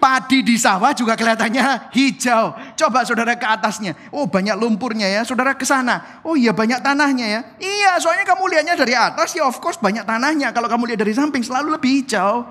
[0.00, 2.56] Padi di sawah juga kelihatannya hijau.
[2.72, 3.92] Coba saudara ke atasnya.
[4.08, 5.20] Oh banyak lumpurnya ya.
[5.28, 6.24] Saudara ke sana.
[6.24, 7.40] Oh iya banyak tanahnya ya.
[7.60, 10.56] Iya soalnya kamu lihatnya dari atas ya of course banyak tanahnya.
[10.56, 12.48] Kalau kamu lihat dari samping selalu lebih hijau.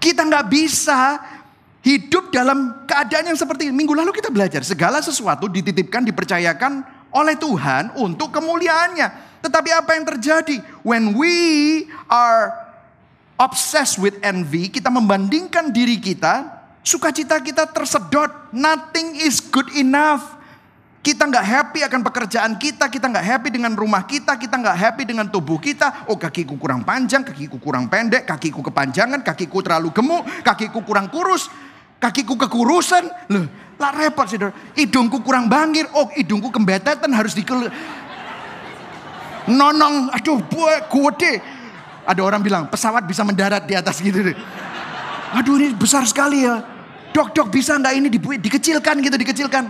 [0.00, 1.20] Kita nggak bisa
[1.84, 3.84] hidup dalam keadaan yang seperti ini.
[3.84, 6.80] Minggu lalu kita belajar segala sesuatu dititipkan, dipercayakan
[7.12, 9.36] oleh Tuhan untuk kemuliaannya.
[9.44, 10.64] Tetapi apa yang terjadi?
[10.80, 11.36] When we
[12.08, 12.56] are
[13.36, 16.53] obsessed with envy, kita membandingkan diri kita,
[16.84, 18.52] sukacita kita tersedot.
[18.52, 20.36] Nothing is good enough.
[21.04, 25.04] Kita nggak happy akan pekerjaan kita, kita nggak happy dengan rumah kita, kita nggak happy
[25.04, 26.08] dengan tubuh kita.
[26.08, 31.52] Oh kakiku kurang panjang, kakiku kurang pendek, kakiku kepanjangan, kakiku terlalu gemuk, kakiku kurang kurus,
[32.00, 33.04] kakiku kekurusan.
[33.28, 33.44] Loh,
[33.76, 34.40] lah repot sih.
[34.80, 37.68] Hidungku kurang bangir, oh hidungku kembetetan harus dikel...
[39.44, 41.36] Nonong, aduh buat gede
[42.08, 44.32] ada orang bilang pesawat bisa mendarat di atas gitu.
[45.36, 46.73] Aduh ini besar sekali ya.
[47.14, 49.64] Dok dok bisa nggak ini di, dikecilkan gitu dikecilkan.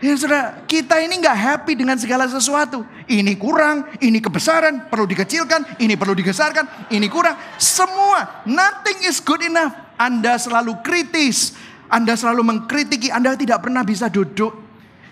[0.00, 2.82] Ya saudara, kita ini nggak happy dengan segala sesuatu.
[3.04, 7.36] Ini kurang, ini kebesaran, perlu dikecilkan, ini perlu digesarkan, ini kurang.
[7.60, 9.76] Semua, nothing is good enough.
[10.00, 11.52] Anda selalu kritis,
[11.92, 14.56] Anda selalu mengkritiki, Anda tidak pernah bisa duduk.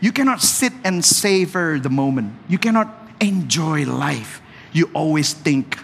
[0.01, 2.33] You cannot sit and savor the moment.
[2.49, 2.89] You cannot
[3.21, 4.41] enjoy life.
[4.73, 5.77] You always think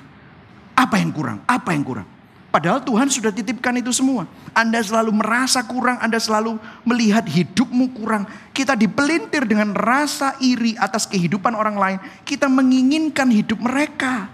[0.81, 1.45] apa yang kurang?
[1.45, 2.09] Apa yang kurang?
[2.55, 4.31] Padahal Tuhan sudah titipkan itu semua.
[4.55, 6.55] Anda selalu merasa kurang, Anda selalu
[6.87, 8.31] melihat hidupmu kurang.
[8.55, 11.99] Kita dipelintir dengan rasa iri atas kehidupan orang lain.
[12.23, 14.31] Kita menginginkan hidup mereka.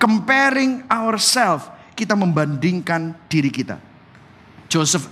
[0.00, 3.76] Comparing ourselves, kita membandingkan diri kita.
[4.72, 5.04] Joseph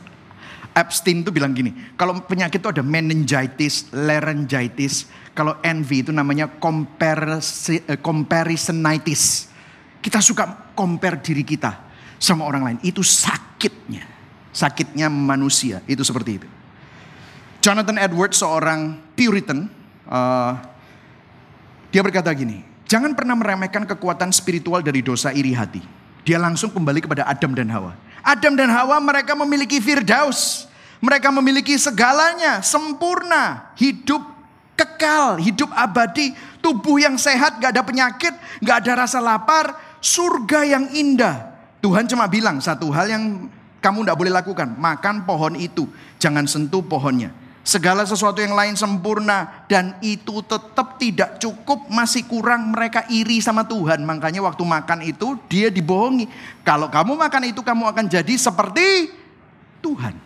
[0.73, 8.01] Epstein itu bilang gini, kalau penyakit itu ada meningitis, laryngitis, kalau envy itu namanya eh,
[8.01, 9.53] comparisonitis.
[10.01, 11.90] Kita suka compare diri kita
[12.21, 12.79] sama orang lain.
[12.85, 14.05] Itu sakitnya.
[14.53, 16.49] Sakitnya manusia, itu seperti itu.
[17.65, 19.69] Jonathan Edwards seorang Puritan,
[20.05, 20.53] uh,
[21.89, 25.81] dia berkata gini, jangan pernah meremehkan kekuatan spiritual dari dosa iri hati.
[26.25, 27.97] Dia langsung kembali kepada Adam dan Hawa.
[28.21, 30.69] Adam dan Hawa mereka memiliki firdaus.
[31.01, 34.21] Mereka memiliki segalanya, sempurna, hidup
[34.77, 39.73] kekal, hidup abadi, tubuh yang sehat, gak ada penyakit, gak ada rasa lapar,
[40.05, 41.50] surga yang indah.
[41.81, 43.49] Tuhan cuma bilang satu hal yang
[43.81, 45.89] kamu tidak boleh lakukan, makan pohon itu,
[46.21, 47.33] jangan sentuh pohonnya.
[47.61, 53.69] Segala sesuatu yang lain sempurna dan itu tetap tidak cukup, masih kurang mereka iri sama
[53.69, 54.01] Tuhan.
[54.01, 56.25] Makanya waktu makan itu dia dibohongi.
[56.65, 59.13] Kalau kamu makan itu kamu akan jadi seperti
[59.85, 60.17] Tuhan.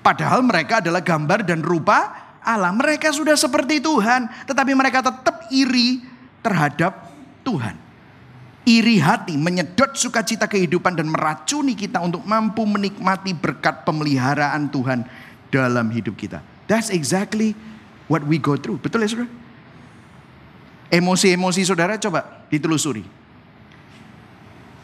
[0.00, 2.72] Padahal mereka adalah gambar dan rupa Allah.
[2.72, 6.00] Mereka sudah seperti Tuhan, tetapi mereka tetap iri
[6.40, 7.12] terhadap
[7.44, 7.83] Tuhan.
[8.64, 15.04] Iri hati menyedot sukacita kehidupan dan meracuni kita untuk mampu menikmati berkat pemeliharaan Tuhan
[15.52, 16.40] dalam hidup kita.
[16.64, 17.52] That's exactly
[18.08, 18.80] what we go through.
[18.80, 19.30] Betul ya saudara?
[20.88, 23.04] Emosi-emosi saudara coba ditelusuri.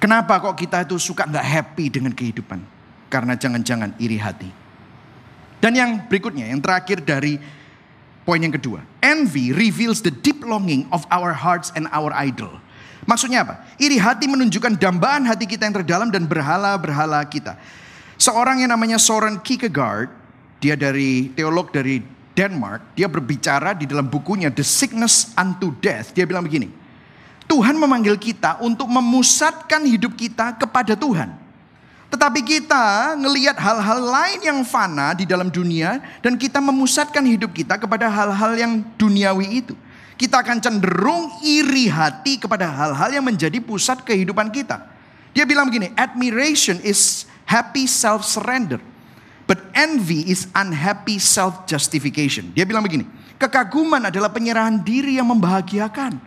[0.01, 2.61] Kenapa kok kita itu suka nggak happy dengan kehidupan?
[3.09, 4.49] Karena jangan-jangan iri hati.
[5.61, 7.37] Dan yang berikutnya, yang terakhir dari
[8.25, 8.81] poin yang kedua.
[9.05, 12.61] Envy reveals the deep longing of our hearts and our idol.
[13.11, 13.67] Maksudnya apa?
[13.83, 17.59] Iri hati menunjukkan dambaan hati kita yang terdalam dan berhala-berhala kita.
[18.15, 20.15] Seorang yang namanya Soren Kierkegaard
[20.63, 21.99] dia dari teolog dari
[22.31, 26.15] Denmark, dia berbicara di dalam bukunya The Sickness Unto Death.
[26.15, 26.71] Dia bilang begini,
[27.51, 31.35] Tuhan memanggil kita untuk memusatkan hidup kita kepada Tuhan.
[32.15, 37.75] Tetapi kita ngelihat hal-hal lain yang fana di dalam dunia dan kita memusatkan hidup kita
[37.75, 39.75] kepada hal-hal yang duniawi itu.
[40.21, 44.85] Kita akan cenderung iri hati kepada hal-hal yang menjadi pusat kehidupan kita.
[45.33, 48.85] Dia bilang begini, admiration is happy self-surrender.
[49.49, 52.53] But envy is unhappy self-justification.
[52.53, 53.09] Dia bilang begini,
[53.41, 56.21] kekaguman adalah penyerahan diri yang membahagiakan.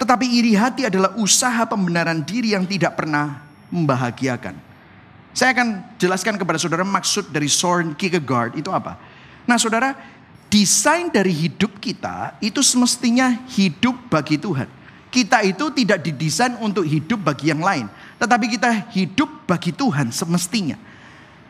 [0.00, 4.56] Tetapi iri hati adalah usaha pembenaran diri yang tidak pernah membahagiakan.
[5.36, 8.96] Saya akan jelaskan kepada saudara maksud dari Soren Kierkegaard itu apa.
[9.44, 9.92] Nah saudara,
[10.56, 14.64] desain dari hidup kita itu semestinya hidup bagi Tuhan.
[15.12, 17.84] Kita itu tidak didesain untuk hidup bagi yang lain.
[18.16, 20.80] Tetapi kita hidup bagi Tuhan semestinya.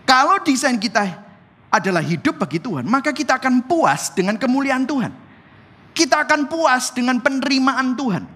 [0.03, 1.23] Kalau desain kita
[1.71, 5.15] adalah hidup bagi Tuhan, maka kita akan puas dengan kemuliaan Tuhan.
[5.95, 8.27] Kita akan puas dengan penerimaan Tuhan.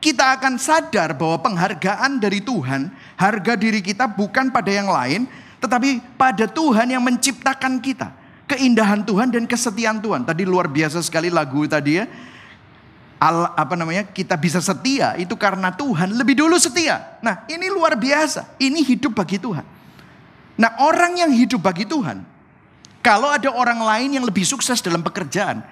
[0.00, 5.28] Kita akan sadar bahwa penghargaan dari Tuhan, harga diri kita bukan pada yang lain,
[5.60, 8.23] tetapi pada Tuhan yang menciptakan kita.
[8.54, 10.22] Keindahan Tuhan dan kesetiaan Tuhan.
[10.22, 12.06] Tadi luar biasa sekali lagu tadi ya.
[13.18, 17.18] Al, apa namanya kita bisa setia itu karena Tuhan lebih dulu setia.
[17.18, 18.54] Nah ini luar biasa.
[18.62, 19.66] Ini hidup bagi Tuhan.
[20.54, 22.22] Nah orang yang hidup bagi Tuhan,
[23.02, 25.66] kalau ada orang lain yang lebih sukses dalam pekerjaan,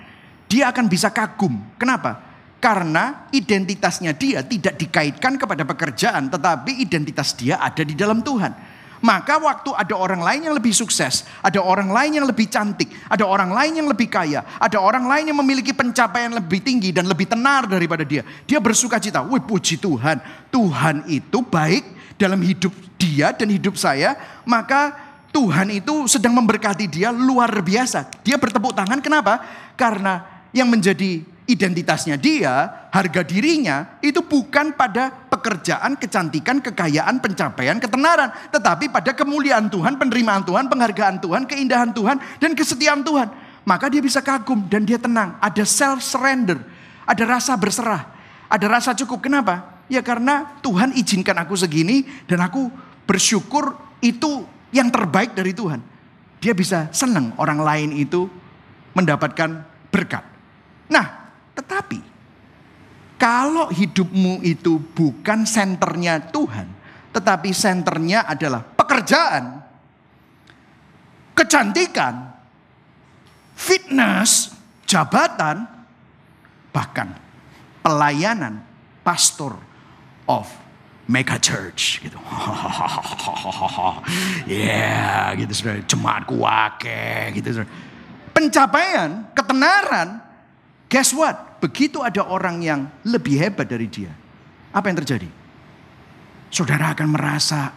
[0.50, 1.62] dia akan bisa kagum.
[1.78, 2.18] Kenapa?
[2.58, 8.71] Karena identitasnya dia tidak dikaitkan kepada pekerjaan, tetapi identitas dia ada di dalam Tuhan.
[9.02, 13.26] Maka waktu ada orang lain yang lebih sukses, ada orang lain yang lebih cantik, ada
[13.26, 17.26] orang lain yang lebih kaya, ada orang lain yang memiliki pencapaian lebih tinggi dan lebih
[17.26, 18.22] tenar daripada dia.
[18.46, 20.22] Dia bersuka cita, wih puji Tuhan,
[20.54, 24.14] Tuhan itu baik dalam hidup dia dan hidup saya,
[24.46, 24.94] maka
[25.34, 28.06] Tuhan itu sedang memberkati dia luar biasa.
[28.22, 29.42] Dia bertepuk tangan kenapa?
[29.74, 38.32] Karena yang menjadi identitasnya dia, harga dirinya itu bukan pada pekerjaan, kecantikan, kekayaan, pencapaian, ketenaran,
[38.48, 43.28] tetapi pada kemuliaan Tuhan, penerimaan Tuhan, penghargaan Tuhan, keindahan Tuhan dan kesetiaan Tuhan.
[43.62, 46.58] Maka dia bisa kagum dan dia tenang, ada self surrender,
[47.04, 48.08] ada rasa berserah,
[48.48, 49.22] ada rasa cukup.
[49.28, 49.84] Kenapa?
[49.92, 52.72] Ya karena Tuhan izinkan aku segini dan aku
[53.04, 55.78] bersyukur itu yang terbaik dari Tuhan.
[56.42, 58.26] Dia bisa senang orang lain itu
[58.98, 59.62] mendapatkan
[59.94, 60.24] berkat.
[60.90, 61.21] Nah,
[61.56, 62.12] tetapi
[63.22, 66.66] kalau hidupmu itu bukan senternya Tuhan,
[67.14, 69.62] tetapi senternya adalah pekerjaan,
[71.30, 72.34] kecantikan,
[73.54, 74.50] fitness,
[74.90, 75.70] jabatan,
[76.74, 77.14] bahkan
[77.78, 78.58] pelayanan
[79.06, 79.54] pastor
[80.26, 80.50] of
[81.06, 82.18] mega church gitu.
[84.50, 87.62] yeah, gitu sudah jemaat kuake gitu.
[88.34, 90.31] Pencapaian, ketenaran,
[90.92, 91.56] guess what?
[91.64, 94.12] Begitu ada orang yang lebih hebat dari dia.
[94.76, 95.42] Apa yang terjadi?
[96.52, 97.72] saudara akan merasa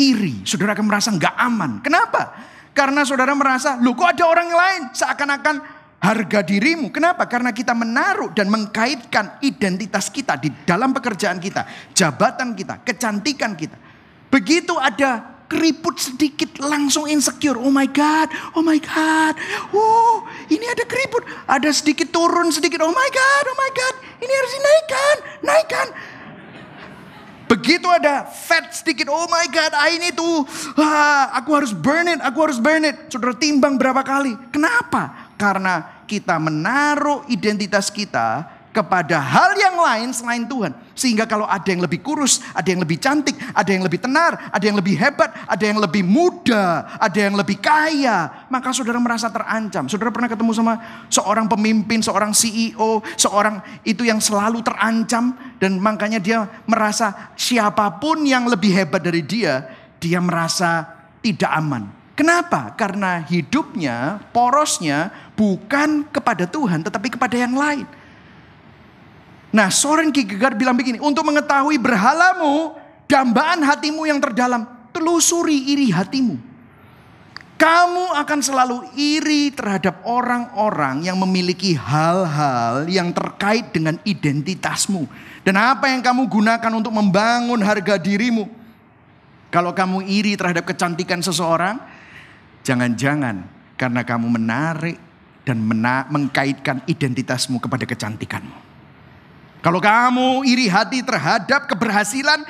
[0.00, 1.84] iri, saudara akan merasa nggak aman.
[1.84, 2.32] Kenapa?
[2.72, 5.56] Karena saudara merasa, loh kok ada orang lain seakan-akan
[6.00, 6.88] harga dirimu.
[6.88, 7.28] Kenapa?
[7.28, 13.76] Karena kita menaruh dan mengkaitkan identitas kita di dalam pekerjaan kita, jabatan kita, kecantikan kita.
[14.32, 17.58] Begitu ada keriput sedikit langsung insecure.
[17.58, 19.34] Oh my God, oh my God.
[19.74, 21.22] Oh ini ada keriput.
[21.46, 22.82] Ada sedikit turun sedikit.
[22.82, 23.94] Oh my God, oh my God.
[24.22, 25.88] Ini harus dinaikkan, naikkan.
[27.46, 30.42] Begitu ada fat sedikit, oh my God, ini tuh,
[30.82, 33.06] ah, aku harus burn it, aku harus burn it.
[33.06, 34.34] Saudara timbang berapa kali?
[34.50, 35.30] Kenapa?
[35.38, 40.76] Karena kita menaruh identitas kita kepada hal yang lain selain Tuhan.
[40.92, 44.64] Sehingga kalau ada yang lebih kurus, ada yang lebih cantik, ada yang lebih tenar, ada
[44.64, 49.88] yang lebih hebat, ada yang lebih muda, ada yang lebih kaya, maka saudara merasa terancam.
[49.88, 50.76] Saudara pernah ketemu sama
[51.08, 58.20] seorang pemimpin, seorang CEO, seorang itu yang selalu terancam dan makanya dia merasa siapa pun
[58.28, 60.84] yang lebih hebat dari dia, dia merasa
[61.24, 61.88] tidak aman.
[62.16, 62.72] Kenapa?
[62.72, 67.84] Karena hidupnya, porosnya bukan kepada Tuhan tetapi kepada yang lain.
[69.56, 72.76] Nah, Soren Kierkegaard bilang begini, untuk mengetahui berhalamu,
[73.08, 76.36] dambaan hatimu yang terdalam, telusuri iri hatimu.
[77.56, 85.08] Kamu akan selalu iri terhadap orang-orang yang memiliki hal-hal yang terkait dengan identitasmu.
[85.40, 88.44] Dan apa yang kamu gunakan untuk membangun harga dirimu.
[89.48, 91.80] Kalau kamu iri terhadap kecantikan seseorang,
[92.60, 93.40] jangan-jangan
[93.80, 95.00] karena kamu menarik
[95.48, 98.75] dan mena mengkaitkan identitasmu kepada kecantikanmu.
[99.66, 102.46] Kalau kamu iri hati terhadap keberhasilan,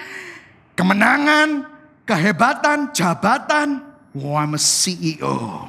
[0.77, 1.65] kemenangan,
[2.05, 3.81] kehebatan, jabatan,
[4.13, 5.65] wah I'm a CEO.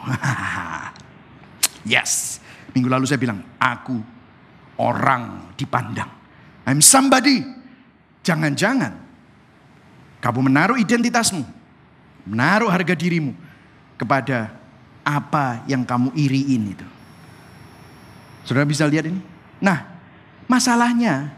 [1.95, 2.43] yes.
[2.75, 3.95] Minggu lalu saya bilang, aku
[4.75, 6.11] orang dipandang.
[6.67, 7.39] I'm somebody.
[8.27, 8.91] Jangan-jangan
[10.19, 11.47] kamu menaruh identitasmu,
[12.27, 13.31] menaruh harga dirimu
[13.95, 14.51] kepada
[14.99, 16.87] apa yang kamu iriin itu.
[18.43, 19.23] Saudara bisa lihat ini?
[19.63, 19.96] Nah,
[20.47, 21.37] masalahnya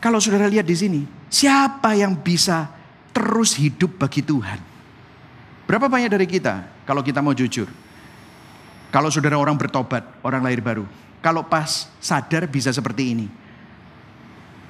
[0.00, 2.72] kalau saudara lihat di sini, siapa yang bisa
[3.12, 4.56] terus hidup bagi Tuhan?
[5.68, 7.68] Berapa banyak dari kita, kalau kita mau jujur,
[8.88, 10.88] kalau saudara orang bertobat, orang lahir baru,
[11.20, 13.26] kalau pas sadar bisa seperti ini.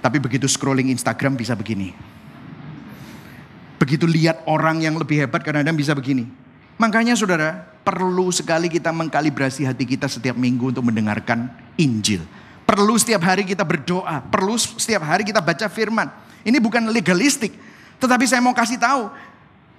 [0.03, 1.95] Tapi begitu scrolling Instagram bisa begini.
[3.81, 6.29] Begitu lihat orang yang lebih hebat kadang-kadang bisa begini.
[6.77, 12.25] Makanya saudara, perlu sekali kita mengkalibrasi hati kita setiap minggu untuk mendengarkan Injil.
[12.71, 16.07] Perlu setiap hari kita berdoa, perlu setiap hari kita baca firman.
[16.47, 17.51] Ini bukan legalistik,
[17.99, 19.11] tetapi saya mau kasih tahu,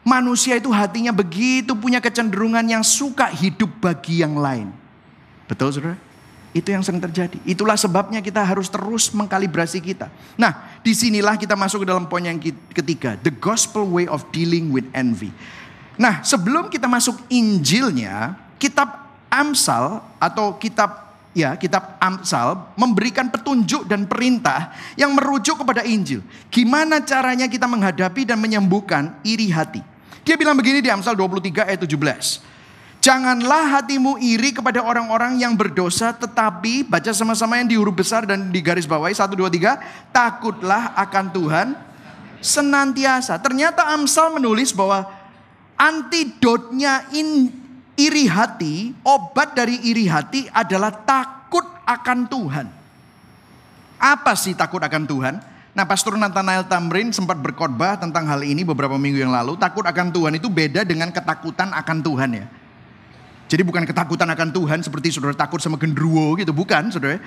[0.03, 4.75] manusia itu hatinya begitu punya kecenderungan yang suka hidup bagi yang lain.
[5.47, 5.95] Betul saudara?
[6.51, 7.39] Itu yang sering terjadi.
[7.47, 10.11] Itulah sebabnya kita harus terus mengkalibrasi kita.
[10.35, 12.43] Nah, di sinilah kita masuk ke dalam poin yang
[12.75, 13.15] ketiga.
[13.23, 15.31] The gospel way of dealing with envy.
[15.95, 18.99] Nah, sebelum kita masuk Injilnya, kitab
[19.31, 21.00] Amsal atau kitab
[21.31, 26.23] ya kitab Amsal memberikan petunjuk dan perintah yang merujuk kepada Injil.
[26.51, 29.81] Gimana caranya kita menghadapi dan menyembuhkan iri hati.
[30.21, 32.51] Dia bilang begini di Amsal 23 ayat 17.
[33.01, 38.53] Janganlah hatimu iri kepada orang-orang yang berdosa tetapi baca sama-sama yang di huruf besar dan
[38.53, 41.67] di garis bawahi 1 2 3 takutlah akan Tuhan
[42.45, 43.41] senantiasa.
[43.41, 45.09] Ternyata Amsal menulis bahwa
[45.81, 47.49] antidotnya in,
[48.07, 52.67] iri hati, obat dari iri hati adalah takut akan Tuhan.
[54.01, 55.35] Apa sih takut akan Tuhan?
[55.71, 59.55] Nah, Pastor Nathanael Tamrin sempat berkhotbah tentang hal ini beberapa minggu yang lalu.
[59.55, 62.45] Takut akan Tuhan itu beda dengan ketakutan akan Tuhan ya.
[63.47, 67.19] Jadi bukan ketakutan akan Tuhan seperti saudara takut sama gendruwo gitu, bukan saudara.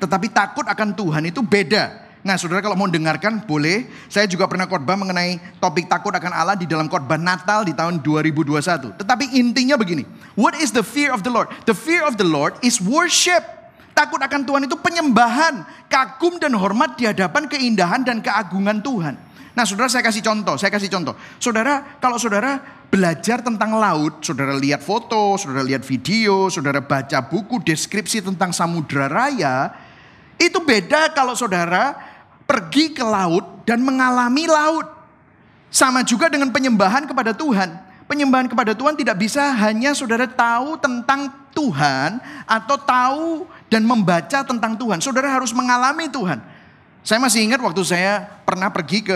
[0.00, 3.88] Tetapi takut akan Tuhan itu beda Nah saudara kalau mau dengarkan boleh.
[4.12, 8.04] Saya juga pernah khotbah mengenai topik takut akan Allah di dalam khotbah Natal di tahun
[8.04, 9.00] 2021.
[9.00, 10.04] Tetapi intinya begini.
[10.36, 11.48] What is the fear of the Lord?
[11.64, 13.40] The fear of the Lord is worship.
[13.96, 15.64] Takut akan Tuhan itu penyembahan.
[15.88, 19.16] Kagum dan hormat di hadapan keindahan dan keagungan Tuhan.
[19.50, 21.16] Nah saudara saya kasih contoh, saya kasih contoh.
[21.42, 27.58] Saudara kalau saudara belajar tentang laut, saudara lihat foto, saudara lihat video, saudara baca buku
[27.64, 29.74] deskripsi tentang samudra raya,
[30.40, 32.09] itu beda kalau saudara
[32.50, 34.90] pergi ke laut dan mengalami laut.
[35.70, 37.78] Sama juga dengan penyembahan kepada Tuhan.
[38.10, 43.26] Penyembahan kepada Tuhan tidak bisa hanya saudara tahu tentang Tuhan atau tahu
[43.70, 44.98] dan membaca tentang Tuhan.
[44.98, 46.42] Saudara harus mengalami Tuhan.
[47.06, 49.14] Saya masih ingat waktu saya pernah pergi ke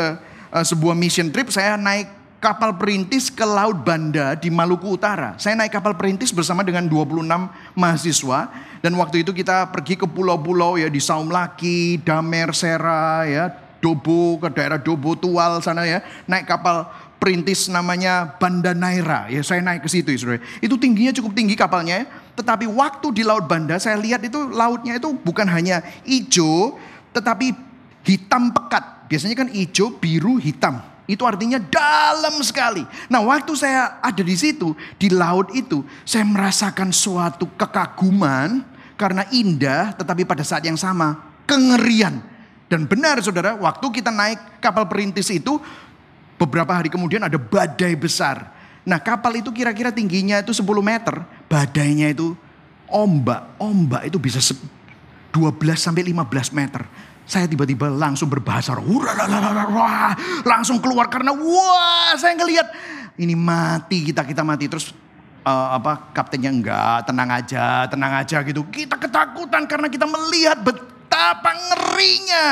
[0.55, 2.07] uh, sebuah mission trip, saya naik
[2.45, 5.33] kapal perintis ke Laut Banda di Maluku Utara.
[5.41, 7.25] Saya naik kapal perintis bersama dengan 26
[7.73, 8.53] mahasiswa
[8.85, 13.49] dan waktu itu kita pergi ke pulau-pulau ya di Saum Laki, Damer, Sera ya,
[13.81, 16.05] Dobo, ke daerah Dobo Tual sana ya.
[16.29, 16.85] Naik kapal
[17.17, 19.33] perintis namanya Banda Naira.
[19.33, 20.37] Ya saya naik ke situ ya.
[20.61, 22.05] Itu tingginya cukup tinggi kapalnya.
[22.37, 26.77] Tetapi waktu di Laut Banda saya lihat itu lautnya itu bukan hanya hijau.
[27.17, 27.57] Tetapi
[28.05, 29.09] hitam pekat.
[29.09, 30.93] Biasanya kan hijau, biru, hitam.
[31.05, 32.81] Itu artinya dalam sekali.
[33.13, 38.65] Nah waktu saya ada di situ, di laut itu, saya merasakan suatu kekaguman
[38.97, 42.25] karena indah, tetapi pada saat yang sama kengerian.
[42.73, 45.61] Dan benar saudara, waktu kita naik kapal perintis itu,
[46.41, 48.49] beberapa hari kemudian ada badai besar.
[48.85, 51.21] Nah kapal itu kira-kira tingginya itu 10 meter,
[51.53, 52.33] badainya itu
[52.89, 56.85] ombak, ombak itu bisa 12 sampai 15 meter
[57.25, 58.77] saya tiba-tiba langsung berbahasa
[60.45, 62.69] langsung keluar karena wah saya ngelihat
[63.19, 64.67] ini mati kita kita mati.
[64.67, 64.91] Terus
[65.47, 68.67] uh, apa kaptennya enggak tenang aja tenang aja gitu.
[68.69, 72.47] Kita ketakutan karena kita melihat betapa ngerinya.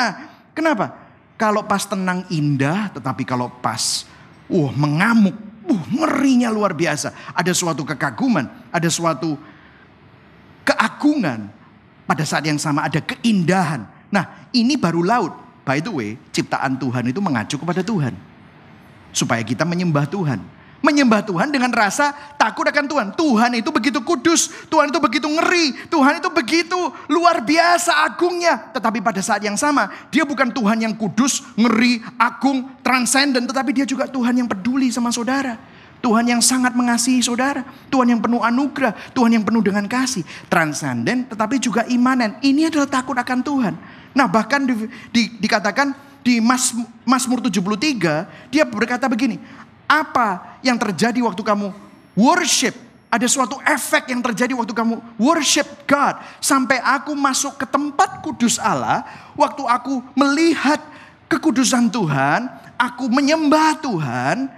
[0.55, 0.95] Kenapa?
[1.37, 4.07] Kalau pas tenang indah tetapi kalau pas
[4.47, 5.35] uh mengamuk
[5.67, 7.35] uh ngerinya luar biasa.
[7.35, 9.35] Ada suatu kekaguman ada suatu
[10.63, 11.51] keagungan
[12.07, 13.83] pada saat yang sama ada keindahan.
[14.13, 15.33] Nah ini baru laut.
[15.63, 18.15] By the way, ciptaan Tuhan itu mengacu kepada Tuhan.
[19.15, 20.43] Supaya kita menyembah Tuhan.
[20.83, 23.07] Menyembah Tuhan dengan rasa takut akan Tuhan.
[23.15, 28.75] Tuhan itu begitu kudus, Tuhan itu begitu ngeri, Tuhan itu begitu luar biasa agungnya.
[28.75, 33.47] Tetapi pada saat yang sama, dia bukan Tuhan yang kudus, ngeri, agung, transenden.
[33.47, 35.55] Tetapi dia juga Tuhan yang peduli sama saudara.
[36.03, 37.63] Tuhan yang sangat mengasihi saudara.
[37.87, 39.15] Tuhan yang penuh anugerah.
[39.15, 40.27] Tuhan yang penuh dengan kasih.
[40.51, 42.43] Transenden tetapi juga imanen.
[42.43, 43.75] Ini adalah takut akan Tuhan.
[44.13, 44.75] Nah bahkan di,
[45.09, 49.41] di, dikatakan di Mas, Mazmur 73 dia berkata begini.
[49.89, 51.69] Apa yang terjadi waktu kamu
[52.17, 52.73] worship
[53.13, 56.17] ada suatu efek yang terjadi waktu kamu worship God.
[56.41, 59.05] Sampai aku masuk ke tempat kudus Allah.
[59.37, 60.81] Waktu aku melihat
[61.29, 62.49] kekudusan Tuhan.
[62.81, 64.49] Aku menyembah Tuhan.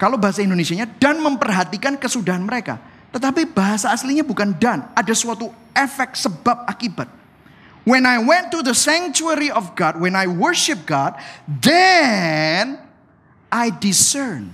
[0.00, 2.80] Kalau bahasa Indonesia-nya dan memperhatikan kesudahan mereka.
[3.12, 4.88] Tetapi bahasa aslinya bukan dan.
[4.96, 7.12] Ada suatu efek sebab akibat.
[7.84, 12.80] When I went to the sanctuary of God, when I worship God, then
[13.52, 14.48] I discern.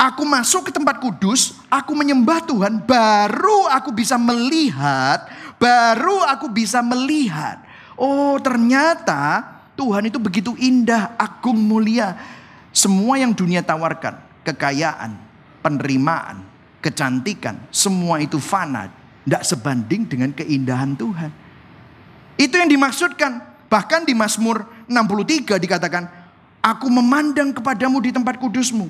[0.00, 5.28] Aku masuk ke tempat kudus, aku menyembah Tuhan, baru aku bisa melihat,
[5.60, 7.60] baru aku bisa melihat.
[8.00, 9.44] Oh, ternyata
[9.76, 12.16] Tuhan itu begitu indah, agung, mulia.
[12.72, 14.16] Semua yang dunia tawarkan,
[14.48, 15.20] kekayaan,
[15.60, 16.40] penerimaan,
[16.80, 18.88] kecantikan, semua itu fana,
[19.28, 21.49] tidak sebanding dengan keindahan Tuhan.
[22.40, 23.44] Itu yang dimaksudkan.
[23.68, 26.08] Bahkan di Mazmur 63 dikatakan,
[26.60, 28.88] Aku memandang kepadamu di tempat kudusmu.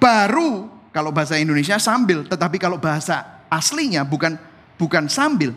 [0.00, 4.36] Baru, kalau bahasa Indonesia sambil, tetapi kalau bahasa aslinya bukan
[4.80, 5.52] bukan sambil.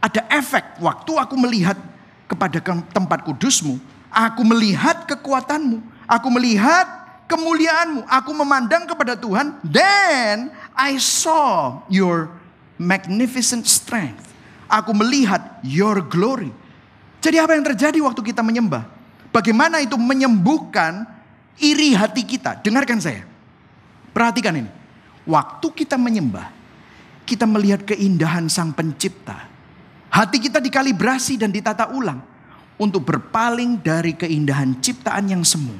[0.00, 1.76] Ada efek waktu aku melihat
[2.24, 2.60] kepada
[2.92, 3.76] tempat kudusmu,
[4.08, 6.88] aku melihat kekuatanmu, aku melihat
[7.28, 12.32] kemuliaanmu, aku memandang kepada Tuhan, then I saw your
[12.80, 14.27] magnificent strength.
[14.68, 16.52] Aku melihat your glory.
[17.24, 18.84] Jadi apa yang terjadi waktu kita menyembah?
[19.32, 21.08] Bagaimana itu menyembuhkan
[21.58, 22.60] iri hati kita?
[22.60, 23.24] Dengarkan saya.
[24.12, 24.70] Perhatikan ini.
[25.28, 26.48] Waktu kita menyembah,
[27.28, 29.44] kita melihat keindahan sang pencipta.
[30.08, 32.24] Hati kita dikalibrasi dan ditata ulang
[32.80, 35.76] untuk berpaling dari keindahan ciptaan yang semu.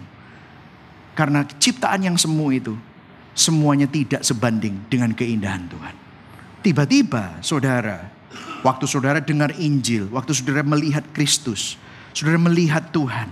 [1.16, 2.76] Karena ciptaan yang semu itu
[3.32, 5.94] semuanya tidak sebanding dengan keindahan Tuhan.
[6.60, 8.17] Tiba-tiba saudara
[8.60, 11.78] Waktu saudara dengar Injil, waktu saudara melihat Kristus,
[12.12, 13.30] saudara melihat Tuhan,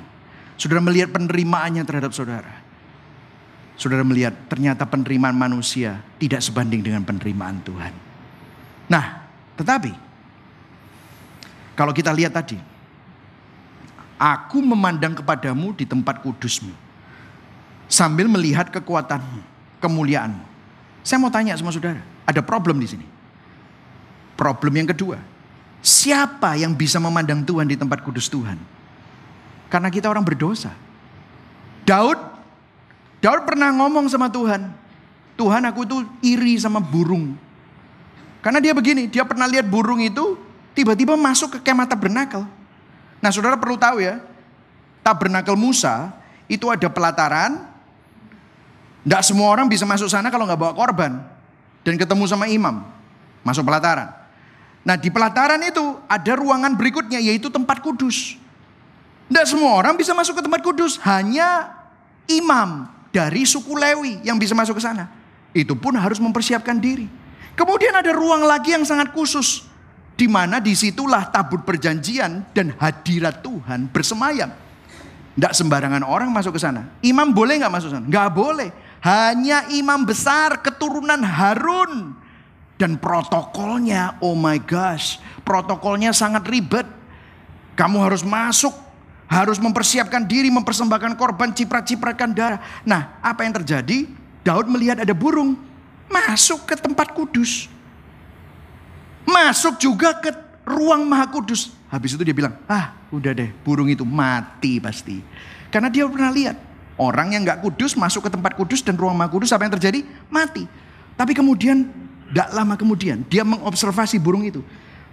[0.57, 2.65] saudara melihat penerimaannya terhadap saudara.
[3.77, 7.93] Saudara melihat ternyata penerimaan manusia tidak sebanding dengan penerimaan Tuhan.
[8.89, 9.29] Nah,
[9.61, 9.93] tetapi
[11.77, 12.57] kalau kita lihat tadi,
[14.17, 16.73] aku memandang kepadamu di tempat kudusmu
[17.85, 19.45] sambil melihat kekuatanmu,
[19.85, 20.45] kemuliaanmu.
[21.05, 23.16] Saya mau tanya sama saudara, ada problem di sini.
[24.37, 25.17] Problem yang kedua,
[25.81, 28.61] siapa yang bisa memandang Tuhan di tempat kudus Tuhan?
[29.73, 30.71] Karena kita orang berdosa.
[31.89, 32.21] Daud,
[33.25, 34.69] Daud pernah ngomong sama Tuhan,
[35.41, 37.33] Tuhan aku itu iri sama burung.
[38.45, 40.37] Karena dia begini, dia pernah lihat burung itu
[40.77, 42.45] tiba-tiba masuk ke kemah tabernakel.
[43.25, 44.21] Nah saudara perlu tahu ya,
[45.01, 46.13] tabernakel Musa
[46.51, 47.73] itu ada pelataran.
[49.07, 51.23] Tidak semua orang bisa masuk sana kalau nggak bawa korban.
[51.87, 52.83] Dan ketemu sama imam.
[53.47, 54.26] Masuk pelataran.
[54.87, 58.39] Nah di pelataran itu ada ruangan berikutnya yaitu tempat kudus.
[59.27, 61.03] Tidak semua orang bisa masuk ke tempat kudus.
[61.03, 61.75] Hanya
[62.31, 65.11] imam dari suku Lewi yang bisa masuk ke sana.
[65.51, 67.11] Itu pun harus mempersiapkan diri.
[67.59, 69.67] Kemudian ada ruang lagi yang sangat khusus.
[70.17, 74.49] di mana di situlah tabut perjanjian dan hadirat Tuhan bersemayam.
[75.37, 76.89] Tidak sembarangan orang masuk ke sana.
[77.05, 78.09] Imam boleh nggak masuk sana?
[78.09, 78.73] Nggak boleh.
[79.05, 82.17] Hanya imam besar keturunan Harun.
[82.77, 86.85] Dan protokolnya, oh my gosh, protokolnya sangat ribet.
[87.73, 88.73] Kamu harus masuk,
[89.29, 92.61] harus mempersiapkan diri, mempersembahkan korban, ciprat-cipratkan darah.
[92.85, 94.09] Nah, apa yang terjadi?
[94.45, 95.59] Daud melihat ada burung
[96.07, 97.67] masuk ke tempat kudus.
[99.27, 100.31] Masuk juga ke
[100.63, 101.75] ruang maha kudus.
[101.91, 105.19] Habis itu dia bilang, ah udah deh burung itu mati pasti.
[105.71, 106.57] Karena dia pernah lihat
[106.95, 110.07] orang yang gak kudus masuk ke tempat kudus dan ruang maha kudus apa yang terjadi?
[110.31, 110.67] Mati.
[111.19, 114.65] Tapi kemudian gak lama kemudian dia mengobservasi burung itu.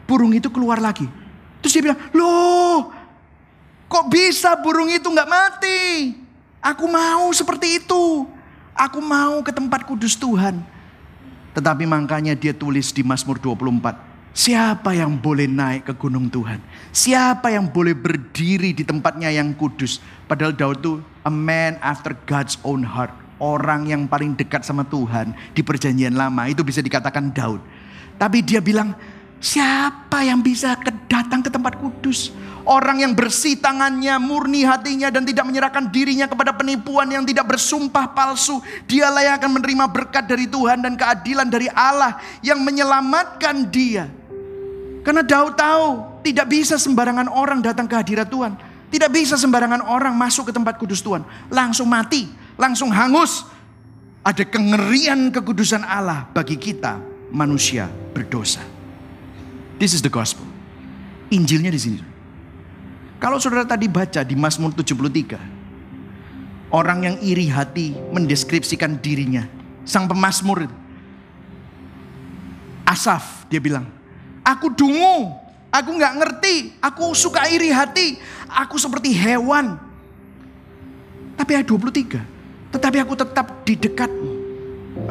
[0.05, 1.07] Burung itu keluar lagi.
[1.63, 2.91] Terus dia bilang, loh
[3.87, 6.13] kok bisa burung itu gak mati?
[6.63, 8.27] Aku mau seperti itu.
[8.73, 10.63] Aku mau ke tempat kudus Tuhan.
[11.53, 14.13] Tetapi makanya dia tulis di Mazmur 24.
[14.33, 16.57] Siapa yang boleh naik ke gunung Tuhan?
[16.89, 20.01] Siapa yang boleh berdiri di tempatnya yang kudus?
[20.25, 23.13] Padahal Daud itu a man after God's own heart.
[23.43, 26.47] Orang yang paling dekat sama Tuhan di perjanjian lama.
[26.47, 27.59] Itu bisa dikatakan Daud.
[28.15, 28.95] Tapi dia bilang,
[29.43, 30.79] siapa yang bisa
[31.11, 32.31] datang ke tempat kudus?
[32.63, 38.15] Orang yang bersih tangannya, murni hatinya dan tidak menyerahkan dirinya kepada penipuan yang tidak bersumpah
[38.15, 38.63] palsu.
[38.87, 44.07] Dialah yang akan menerima berkat dari Tuhan dan keadilan dari Allah yang menyelamatkan dia.
[45.03, 45.87] Karena Daud tahu
[46.23, 48.55] tidak bisa sembarangan orang datang ke hadirat Tuhan.
[48.87, 51.27] Tidak bisa sembarangan orang masuk ke tempat kudus Tuhan.
[51.51, 53.45] Langsung mati, langsung hangus.
[54.23, 56.95] Ada kengerian kekudusan Allah bagi kita
[57.27, 58.63] manusia berdosa.
[59.75, 60.47] This is the gospel.
[61.27, 61.99] Injilnya di sini.
[63.19, 69.43] Kalau saudara tadi baca di Mazmur 73, orang yang iri hati mendeskripsikan dirinya.
[69.83, 70.71] Sang pemazmur.
[72.87, 73.87] Asaf dia bilang,
[74.43, 75.35] aku dungu,
[75.67, 79.79] aku nggak ngerti, aku suka iri hati, aku seperti hewan.
[81.35, 82.32] Tapi ayat 23,
[82.73, 84.31] tetapi aku tetap di dekatmu.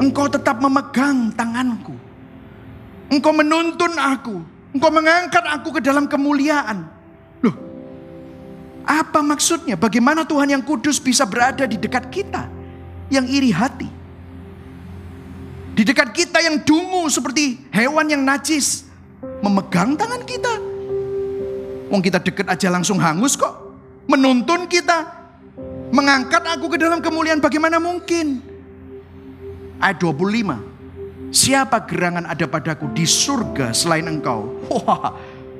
[0.03, 1.95] Engkau tetap memegang tanganku.
[3.07, 4.43] Engkau menuntun aku.
[4.75, 6.93] Engkau mengangkat aku ke dalam kemuliaan.
[8.83, 9.79] Apa maksudnya?
[9.79, 12.51] Bagaimana Tuhan yang kudus bisa berada di dekat kita
[13.07, 13.87] yang iri hati?
[15.73, 18.85] Di dekat kita yang dungu seperti hewan yang najis
[19.39, 20.53] memegang tangan kita.
[21.89, 23.71] Wong kita deket aja langsung hangus kok.
[24.05, 25.22] Menuntun kita.
[25.93, 28.41] Mengangkat aku ke dalam kemuliaan bagaimana mungkin?
[29.77, 31.29] Ayat 25.
[31.29, 34.57] Siapa gerangan ada padaku di surga selain engkau?
[34.73, 35.13] Wah,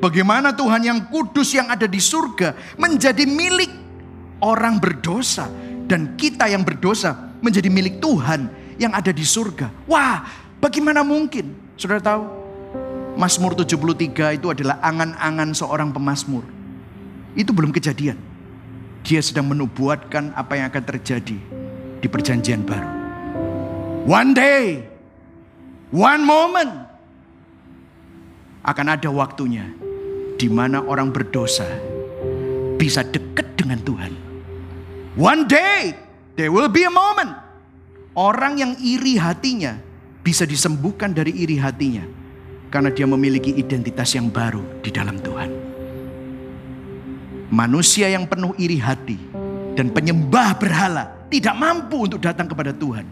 [0.04, 3.72] Bagaimana Tuhan yang kudus yang ada di surga menjadi milik
[4.44, 5.48] orang berdosa.
[5.88, 9.72] Dan kita yang berdosa menjadi milik Tuhan yang ada di surga.
[9.88, 10.28] Wah
[10.60, 11.56] bagaimana mungkin?
[11.80, 12.24] Saudara tahu?
[13.16, 16.44] Mazmur 73 itu adalah angan-angan seorang pemazmur.
[17.32, 18.33] Itu belum kejadian.
[19.04, 21.38] Dia sedang menubuatkan apa yang akan terjadi
[22.00, 22.92] di perjanjian baru.
[24.08, 24.84] One day,
[25.92, 26.72] one moment,
[28.64, 29.68] akan ada waktunya
[30.40, 31.68] di mana orang berdosa
[32.80, 34.14] bisa dekat dengan Tuhan.
[35.20, 35.94] One day
[36.40, 37.38] there will be a moment
[38.18, 39.78] orang yang iri hatinya
[40.24, 42.08] bisa disembuhkan dari iri hatinya
[42.72, 45.63] karena dia memiliki identitas yang baru di dalam Tuhan.
[47.54, 49.22] Manusia yang penuh iri hati
[49.78, 53.06] dan penyembah berhala tidak mampu untuk datang kepada Tuhan.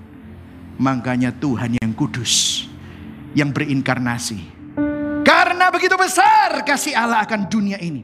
[0.81, 2.65] Makanya Tuhan yang kudus
[3.37, 4.41] yang berinkarnasi
[5.21, 8.01] karena begitu besar kasih Allah akan dunia ini.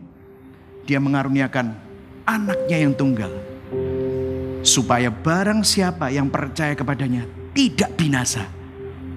[0.86, 1.74] Dia mengaruniakan
[2.22, 3.34] anaknya yang tunggal.
[4.62, 7.26] Supaya barang siapa yang percaya kepadanya
[7.58, 8.46] tidak binasa.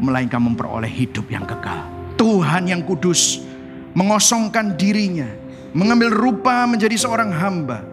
[0.00, 1.84] Melainkan memperoleh hidup yang kekal.
[2.16, 3.44] Tuhan yang kudus
[3.92, 5.39] mengosongkan dirinya.
[5.70, 7.86] Mengambil rupa menjadi seorang hamba.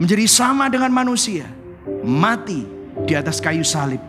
[0.00, 1.46] Menjadi sama dengan manusia.
[2.02, 2.66] Mati
[3.06, 4.02] di atas kayu salib.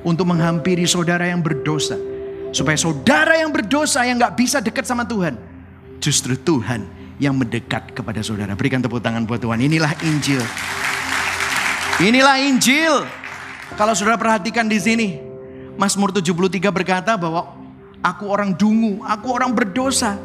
[0.00, 2.10] Untuk menghampiri saudara yang berdosa
[2.50, 5.38] Supaya saudara yang berdosa yang gak bisa dekat sama Tuhan.
[6.02, 6.82] Justru Tuhan
[7.22, 8.58] yang mendekat kepada saudara.
[8.58, 9.62] Berikan tepuk tangan buat Tuhan.
[9.62, 10.42] Inilah Injil.
[12.02, 13.06] Inilah Injil.
[13.78, 15.08] Kalau saudara perhatikan di sini.
[15.78, 17.56] Mazmur 73 berkata bahwa
[18.04, 20.18] aku orang dungu, aku orang berdosa.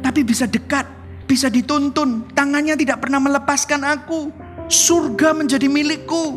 [0.00, 0.86] Tapi bisa dekat,
[1.32, 2.28] bisa dituntun.
[2.36, 4.28] Tangannya tidak pernah melepaskan aku.
[4.68, 6.36] Surga menjadi milikku.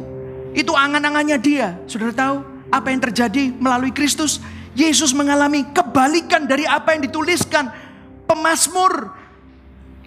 [0.56, 1.76] Itu angan-angannya dia.
[1.84, 2.36] Saudara tahu
[2.72, 4.40] apa yang terjadi melalui Kristus?
[4.72, 7.68] Yesus mengalami kebalikan dari apa yang dituliskan
[8.24, 9.12] pemazmur.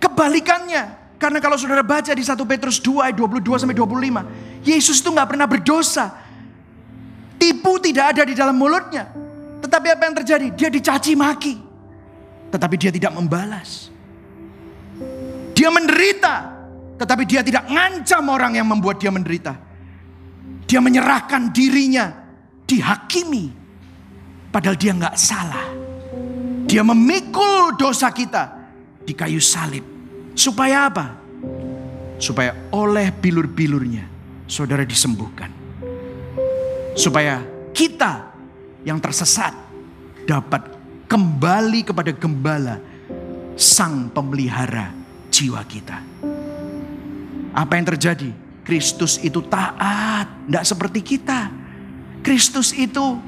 [0.00, 0.96] Kebalikannya.
[1.20, 4.64] Karena kalau saudara baca di 1 Petrus 2 ayat 22 sampai 25.
[4.64, 6.16] Yesus itu nggak pernah berdosa.
[7.36, 9.12] Tipu tidak ada di dalam mulutnya.
[9.60, 10.46] Tetapi apa yang terjadi?
[10.56, 11.68] Dia dicaci maki.
[12.48, 13.92] tetapi dia tidak membalas.
[15.58, 16.54] Dia menderita,
[17.02, 19.58] tetapi dia tidak ngancam orang yang membuat dia menderita.
[20.70, 22.14] Dia menyerahkan dirinya,
[22.62, 23.50] dihakimi,
[24.54, 25.66] padahal dia nggak salah.
[26.62, 28.54] Dia memikul dosa kita
[29.02, 29.82] di kayu salib.
[30.38, 31.18] Supaya apa?
[32.22, 34.06] Supaya oleh bilur-bilurnya
[34.46, 35.50] saudara disembuhkan.
[36.94, 37.42] Supaya
[37.74, 38.30] kita
[38.86, 39.58] yang tersesat
[40.22, 40.70] dapat
[41.10, 42.78] kembali kepada gembala
[43.58, 44.97] sang pemelihara
[45.38, 46.02] jiwa kita.
[47.54, 48.34] Apa yang terjadi?
[48.66, 51.48] Kristus itu taat, tidak seperti kita.
[52.26, 53.22] Kristus itu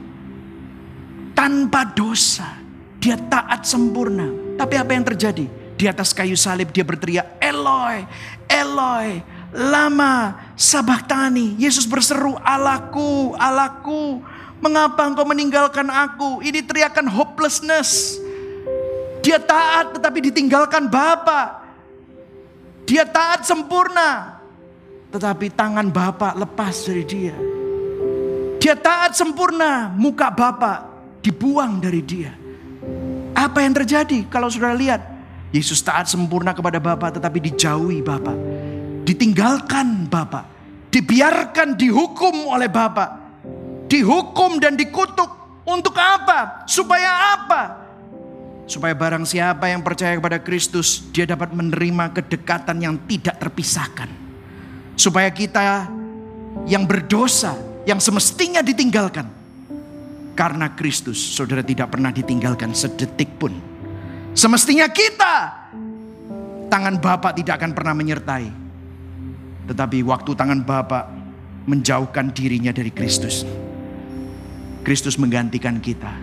[1.32, 2.58] tanpa dosa.
[3.00, 4.28] Dia taat sempurna.
[4.58, 5.46] Tapi apa yang terjadi?
[5.78, 8.04] Di atas kayu salib dia berteriak, Eloi,
[8.44, 9.24] Eloi,
[9.56, 11.56] lama sabaktani.
[11.56, 14.20] Yesus berseru, Alaku, Alaku,
[14.60, 16.44] mengapa engkau meninggalkan aku?
[16.44, 18.20] Ini teriakan hopelessness.
[19.24, 21.59] Dia taat tetapi ditinggalkan Bapa.
[22.90, 24.42] Dia taat sempurna.
[25.14, 27.38] Tetapi tangan Bapa lepas dari dia.
[28.58, 30.90] Dia taat sempurna, muka Bapa
[31.22, 32.34] dibuang dari dia.
[33.30, 35.06] Apa yang terjadi kalau saudara lihat?
[35.54, 38.34] Yesus taat sempurna kepada Bapa tetapi dijauhi Bapa.
[39.06, 40.50] Ditinggalkan Bapa.
[40.90, 43.22] Dibiarkan dihukum oleh Bapa.
[43.86, 45.62] Dihukum dan dikutuk.
[45.62, 46.66] Untuk apa?
[46.66, 47.79] Supaya apa?
[48.70, 54.06] Supaya barang siapa yang percaya kepada Kristus, dia dapat menerima kedekatan yang tidak terpisahkan.
[54.94, 55.90] Supaya kita
[56.70, 59.26] yang berdosa, yang semestinya ditinggalkan.
[60.38, 63.70] Karena Kristus, saudara tidak pernah ditinggalkan sedetik pun
[64.30, 65.34] Semestinya kita
[66.70, 68.46] tangan Bapak tidak akan pernah menyertai.
[69.66, 71.04] Tetapi waktu tangan Bapak
[71.66, 73.42] menjauhkan dirinya dari Kristus.
[74.86, 76.14] Kristus menggantikan kita.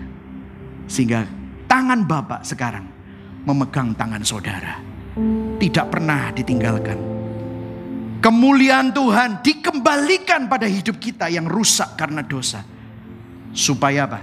[0.87, 1.27] Sehingga
[1.68, 2.88] tangan Bapak sekarang
[3.47, 4.80] memegang tangan saudara.
[5.57, 6.99] Tidak pernah ditinggalkan.
[8.18, 12.65] Kemuliaan Tuhan dikembalikan pada hidup kita yang rusak karena dosa.
[13.53, 14.22] Supaya apa?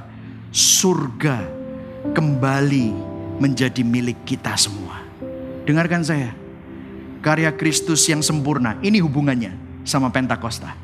[0.50, 1.40] Surga
[2.10, 2.88] kembali
[3.38, 5.02] menjadi milik kita semua.
[5.64, 6.30] Dengarkan saya.
[7.24, 9.56] Karya Kristus yang sempurna, ini hubungannya
[9.88, 10.76] sama Pentakosta.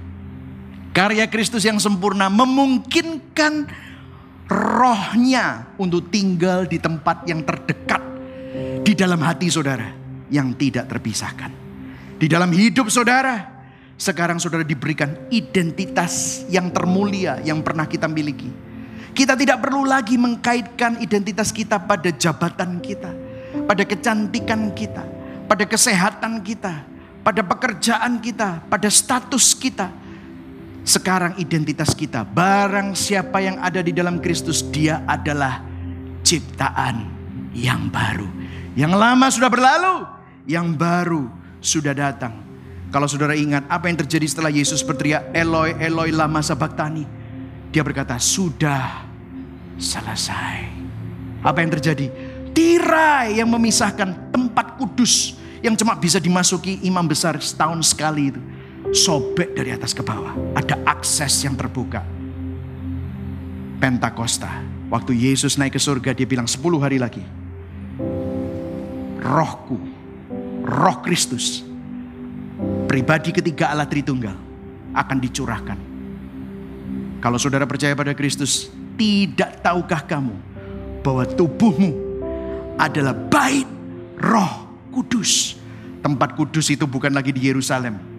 [0.97, 3.69] Karya Kristus yang sempurna memungkinkan
[4.51, 8.03] rohnya untuk tinggal di tempat yang terdekat
[8.83, 9.87] di dalam hati saudara
[10.27, 11.55] yang tidak terpisahkan.
[12.19, 13.63] Di dalam hidup saudara,
[13.95, 18.71] sekarang saudara diberikan identitas yang termulia yang pernah kita miliki
[19.11, 23.11] kita tidak perlu lagi mengkaitkan identitas kita pada jabatan kita,
[23.67, 25.03] pada kecantikan kita,
[25.51, 26.87] pada kesehatan kita,
[27.27, 29.91] pada pekerjaan kita, pada status kita.
[30.81, 35.61] Sekarang identitas kita, barang siapa yang ada di dalam Kristus, dia adalah
[36.25, 37.07] ciptaan
[37.53, 38.27] yang baru.
[38.75, 39.95] Yang lama sudah berlalu,
[40.49, 41.29] yang baru
[41.61, 42.33] sudah datang.
[42.91, 47.21] Kalau saudara ingat apa yang terjadi setelah Yesus berteriak Eloi Eloi lama sabaktani
[47.71, 49.07] dia berkata, sudah
[49.79, 50.67] selesai.
[51.41, 52.11] Apa yang terjadi?
[52.51, 58.43] Tirai yang memisahkan tempat kudus yang cuma bisa dimasuki imam besar setahun sekali itu.
[58.91, 60.35] Sobek dari atas ke bawah.
[60.55, 62.03] Ada akses yang terbuka.
[63.79, 64.51] Pentakosta.
[64.91, 67.23] Waktu Yesus naik ke surga dia bilang 10 hari lagi.
[69.21, 69.79] Rohku,
[70.67, 71.63] roh Kristus,
[72.91, 74.35] pribadi ketiga Allah Tritunggal
[74.91, 75.91] akan dicurahkan
[77.21, 80.33] kalau saudara percaya pada Kristus, tidak tahukah kamu
[81.05, 81.93] bahwa tubuhmu
[82.81, 83.69] adalah bait
[84.17, 85.61] roh kudus.
[86.01, 88.10] Tempat kudus itu bukan lagi di Yerusalem.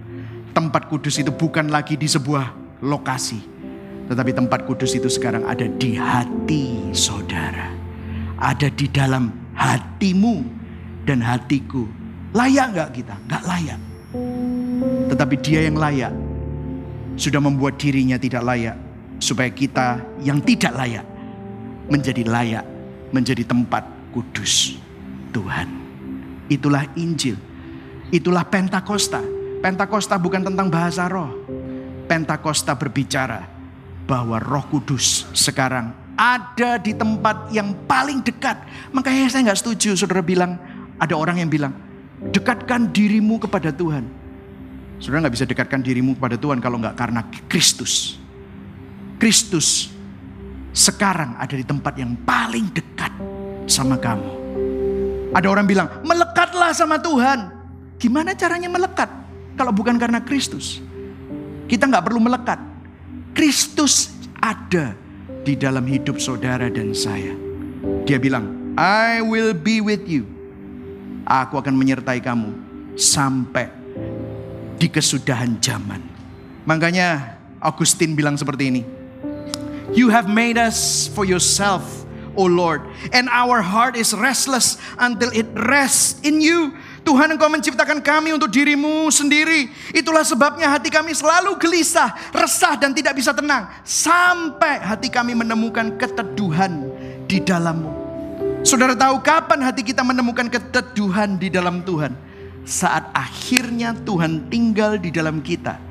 [0.51, 2.51] Tempat kudus itu bukan lagi di sebuah
[2.83, 3.39] lokasi.
[4.11, 7.71] Tetapi tempat kudus itu sekarang ada di hati saudara.
[8.35, 10.43] Ada di dalam hatimu
[11.07, 11.87] dan hatiku.
[12.35, 13.15] Layak nggak kita?
[13.31, 13.79] Nggak layak.
[15.07, 16.11] Tetapi dia yang layak
[17.15, 18.75] sudah membuat dirinya tidak layak
[19.21, 21.05] supaya kita yang tidak layak
[21.87, 22.65] menjadi layak,
[23.15, 24.75] menjadi tempat kudus
[25.31, 25.67] Tuhan.
[26.51, 27.39] Itulah Injil.
[28.11, 29.23] Itulah Pentakosta.
[29.61, 31.45] Pentakosta bukan tentang bahasa roh.
[32.09, 33.45] Pentakosta berbicara
[34.09, 38.57] bahwa Roh Kudus sekarang ada di tempat yang paling dekat.
[38.89, 40.57] Makanya saya nggak setuju saudara bilang,
[40.97, 41.71] ada orang yang bilang,
[42.33, 44.03] dekatkan dirimu kepada Tuhan.
[44.97, 48.17] Saudara nggak bisa dekatkan dirimu kepada Tuhan kalau nggak karena Kristus.
[49.21, 49.93] Kristus
[50.73, 53.13] sekarang ada di tempat yang paling dekat
[53.69, 54.41] sama kamu.
[55.37, 57.61] Ada orang bilang, melekatlah sama Tuhan.
[58.01, 59.20] Gimana caranya melekat
[59.55, 60.79] kalau bukan karena Kristus?
[61.67, 62.59] Kita nggak perlu melekat.
[63.31, 64.93] Kristus ada
[65.41, 67.33] di dalam hidup saudara dan saya.
[68.05, 70.27] Dia bilang, I will be with you.
[71.23, 72.51] Aku akan menyertai kamu
[72.97, 73.71] sampai
[74.81, 76.01] di kesudahan zaman.
[76.65, 78.81] Makanya Augustine bilang seperti ini.
[79.91, 81.83] You have made us for yourself,
[82.39, 82.81] O Lord,
[83.11, 86.73] and our heart is restless until it rests in you.
[87.01, 89.73] Tuhan engkau menciptakan kami untuk dirimu sendiri.
[89.89, 93.65] Itulah sebabnya hati kami selalu gelisah, resah dan tidak bisa tenang.
[93.81, 96.85] Sampai hati kami menemukan keteduhan
[97.25, 97.89] di dalammu.
[98.61, 102.13] Saudara tahu kapan hati kita menemukan keteduhan di dalam Tuhan?
[102.61, 105.81] Saat akhirnya Tuhan tinggal di dalam kita.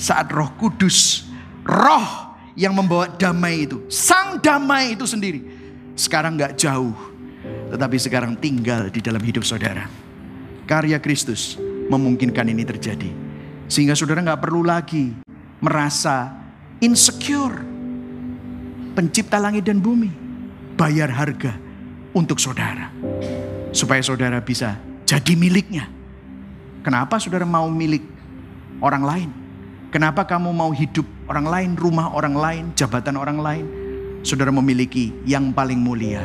[0.00, 1.28] Saat roh kudus,
[1.60, 3.84] roh yang membawa damai itu.
[3.92, 5.44] Sang damai itu sendiri.
[5.92, 6.96] Sekarang gak jauh.
[7.68, 10.03] Tetapi sekarang tinggal di dalam hidup saudara
[10.64, 13.10] karya Kristus memungkinkan ini terjadi.
[13.68, 15.12] Sehingga saudara nggak perlu lagi
[15.60, 16.32] merasa
[16.80, 17.72] insecure.
[18.94, 20.06] Pencipta langit dan bumi
[20.78, 21.58] bayar harga
[22.14, 22.90] untuk saudara.
[23.74, 25.90] Supaya saudara bisa jadi miliknya.
[26.86, 28.06] Kenapa saudara mau milik
[28.78, 29.30] orang lain?
[29.90, 33.64] Kenapa kamu mau hidup orang lain, rumah orang lain, jabatan orang lain?
[34.22, 36.22] Saudara memiliki yang paling mulia.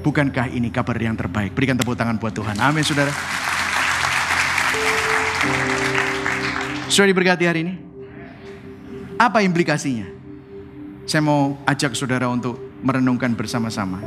[0.00, 1.52] Bukankah ini kabar yang terbaik?
[1.52, 2.56] Berikan tepuk tangan buat Tuhan.
[2.56, 3.12] Amin saudara.
[6.90, 7.74] Sudah diberkati hari ini?
[9.20, 10.10] Apa implikasinya?
[11.06, 14.02] Saya mau ajak saudara untuk merenungkan bersama-sama.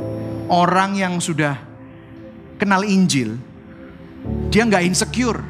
[0.50, 1.56] Orang yang sudah
[2.60, 3.40] kenal Injil,
[4.52, 5.40] dia nggak insecure.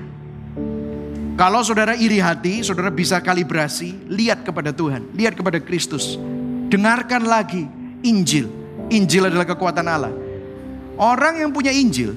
[1.34, 6.14] Kalau saudara iri hati, saudara bisa kalibrasi, lihat kepada Tuhan, lihat kepada Kristus.
[6.70, 7.66] Dengarkan lagi
[8.06, 8.46] Injil.
[8.94, 10.14] Injil adalah kekuatan Allah.
[10.94, 12.14] Orang yang punya Injil,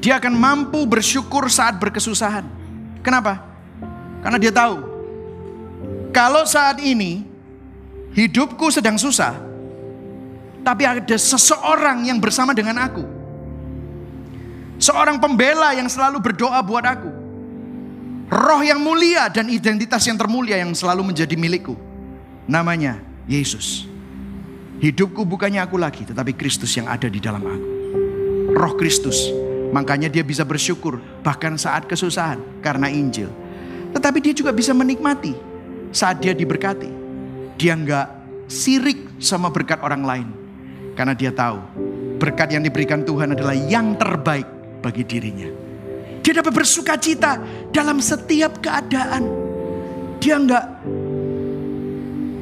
[0.00, 2.44] dia akan mampu bersyukur saat berkesusahan.
[3.04, 3.44] Kenapa?
[4.20, 4.90] Karena dia tahu
[6.10, 7.22] kalau saat ini
[8.18, 9.38] hidupku sedang susah,
[10.66, 13.06] tapi ada seseorang yang bersama dengan aku.
[14.80, 17.10] Seorang pembela yang selalu berdoa buat aku.
[18.30, 21.74] Roh yang mulia dan identitas yang termulia yang selalu menjadi milikku.
[22.46, 22.98] Namanya
[23.30, 23.86] Yesus.
[24.80, 27.68] Hidupku bukannya aku lagi, tetapi Kristus yang ada di dalam aku.
[28.56, 29.28] Roh Kristus
[29.70, 33.30] Makanya dia bisa bersyukur bahkan saat kesusahan karena Injil.
[33.94, 35.34] Tetapi dia juga bisa menikmati
[35.94, 36.90] saat dia diberkati.
[37.54, 38.06] Dia nggak
[38.50, 40.28] sirik sama berkat orang lain.
[40.98, 41.62] Karena dia tahu
[42.18, 44.46] berkat yang diberikan Tuhan adalah yang terbaik
[44.82, 45.48] bagi dirinya.
[46.20, 47.40] Dia dapat bersuka cita
[47.72, 49.24] dalam setiap keadaan.
[50.20, 50.64] Dia nggak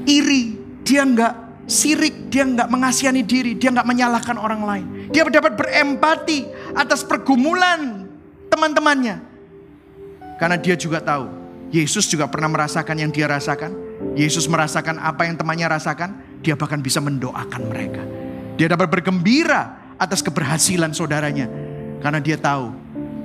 [0.08, 1.34] iri, dia nggak
[1.68, 4.86] sirik, dia nggak mengasihani diri, dia nggak menyalahkan orang lain.
[5.14, 6.48] Dia dapat berempati
[6.78, 8.06] atas pergumulan
[8.46, 9.18] teman-temannya.
[10.38, 11.26] Karena dia juga tahu,
[11.74, 13.74] Yesus juga pernah merasakan yang dia rasakan.
[14.14, 18.02] Yesus merasakan apa yang temannya rasakan, dia bahkan bisa mendoakan mereka.
[18.54, 21.50] Dia dapat bergembira atas keberhasilan saudaranya.
[21.98, 22.70] Karena dia tahu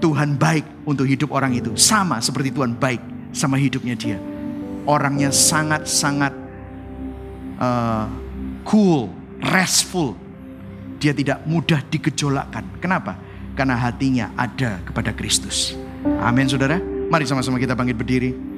[0.02, 1.78] Tuhan baik untuk hidup orang itu.
[1.78, 4.18] Sama seperti Tuhan baik sama hidupnya dia.
[4.90, 6.34] Orangnya sangat-sangat
[7.62, 8.10] uh,
[8.66, 10.18] cool, restful.
[10.98, 12.82] Dia tidak mudah digejolakkan.
[12.82, 13.16] Kenapa?
[13.58, 15.74] Karena hatinya ada kepada Kristus.
[16.22, 16.78] Amin saudara.
[17.10, 18.53] Mari sama-sama kita bangkit berdiri.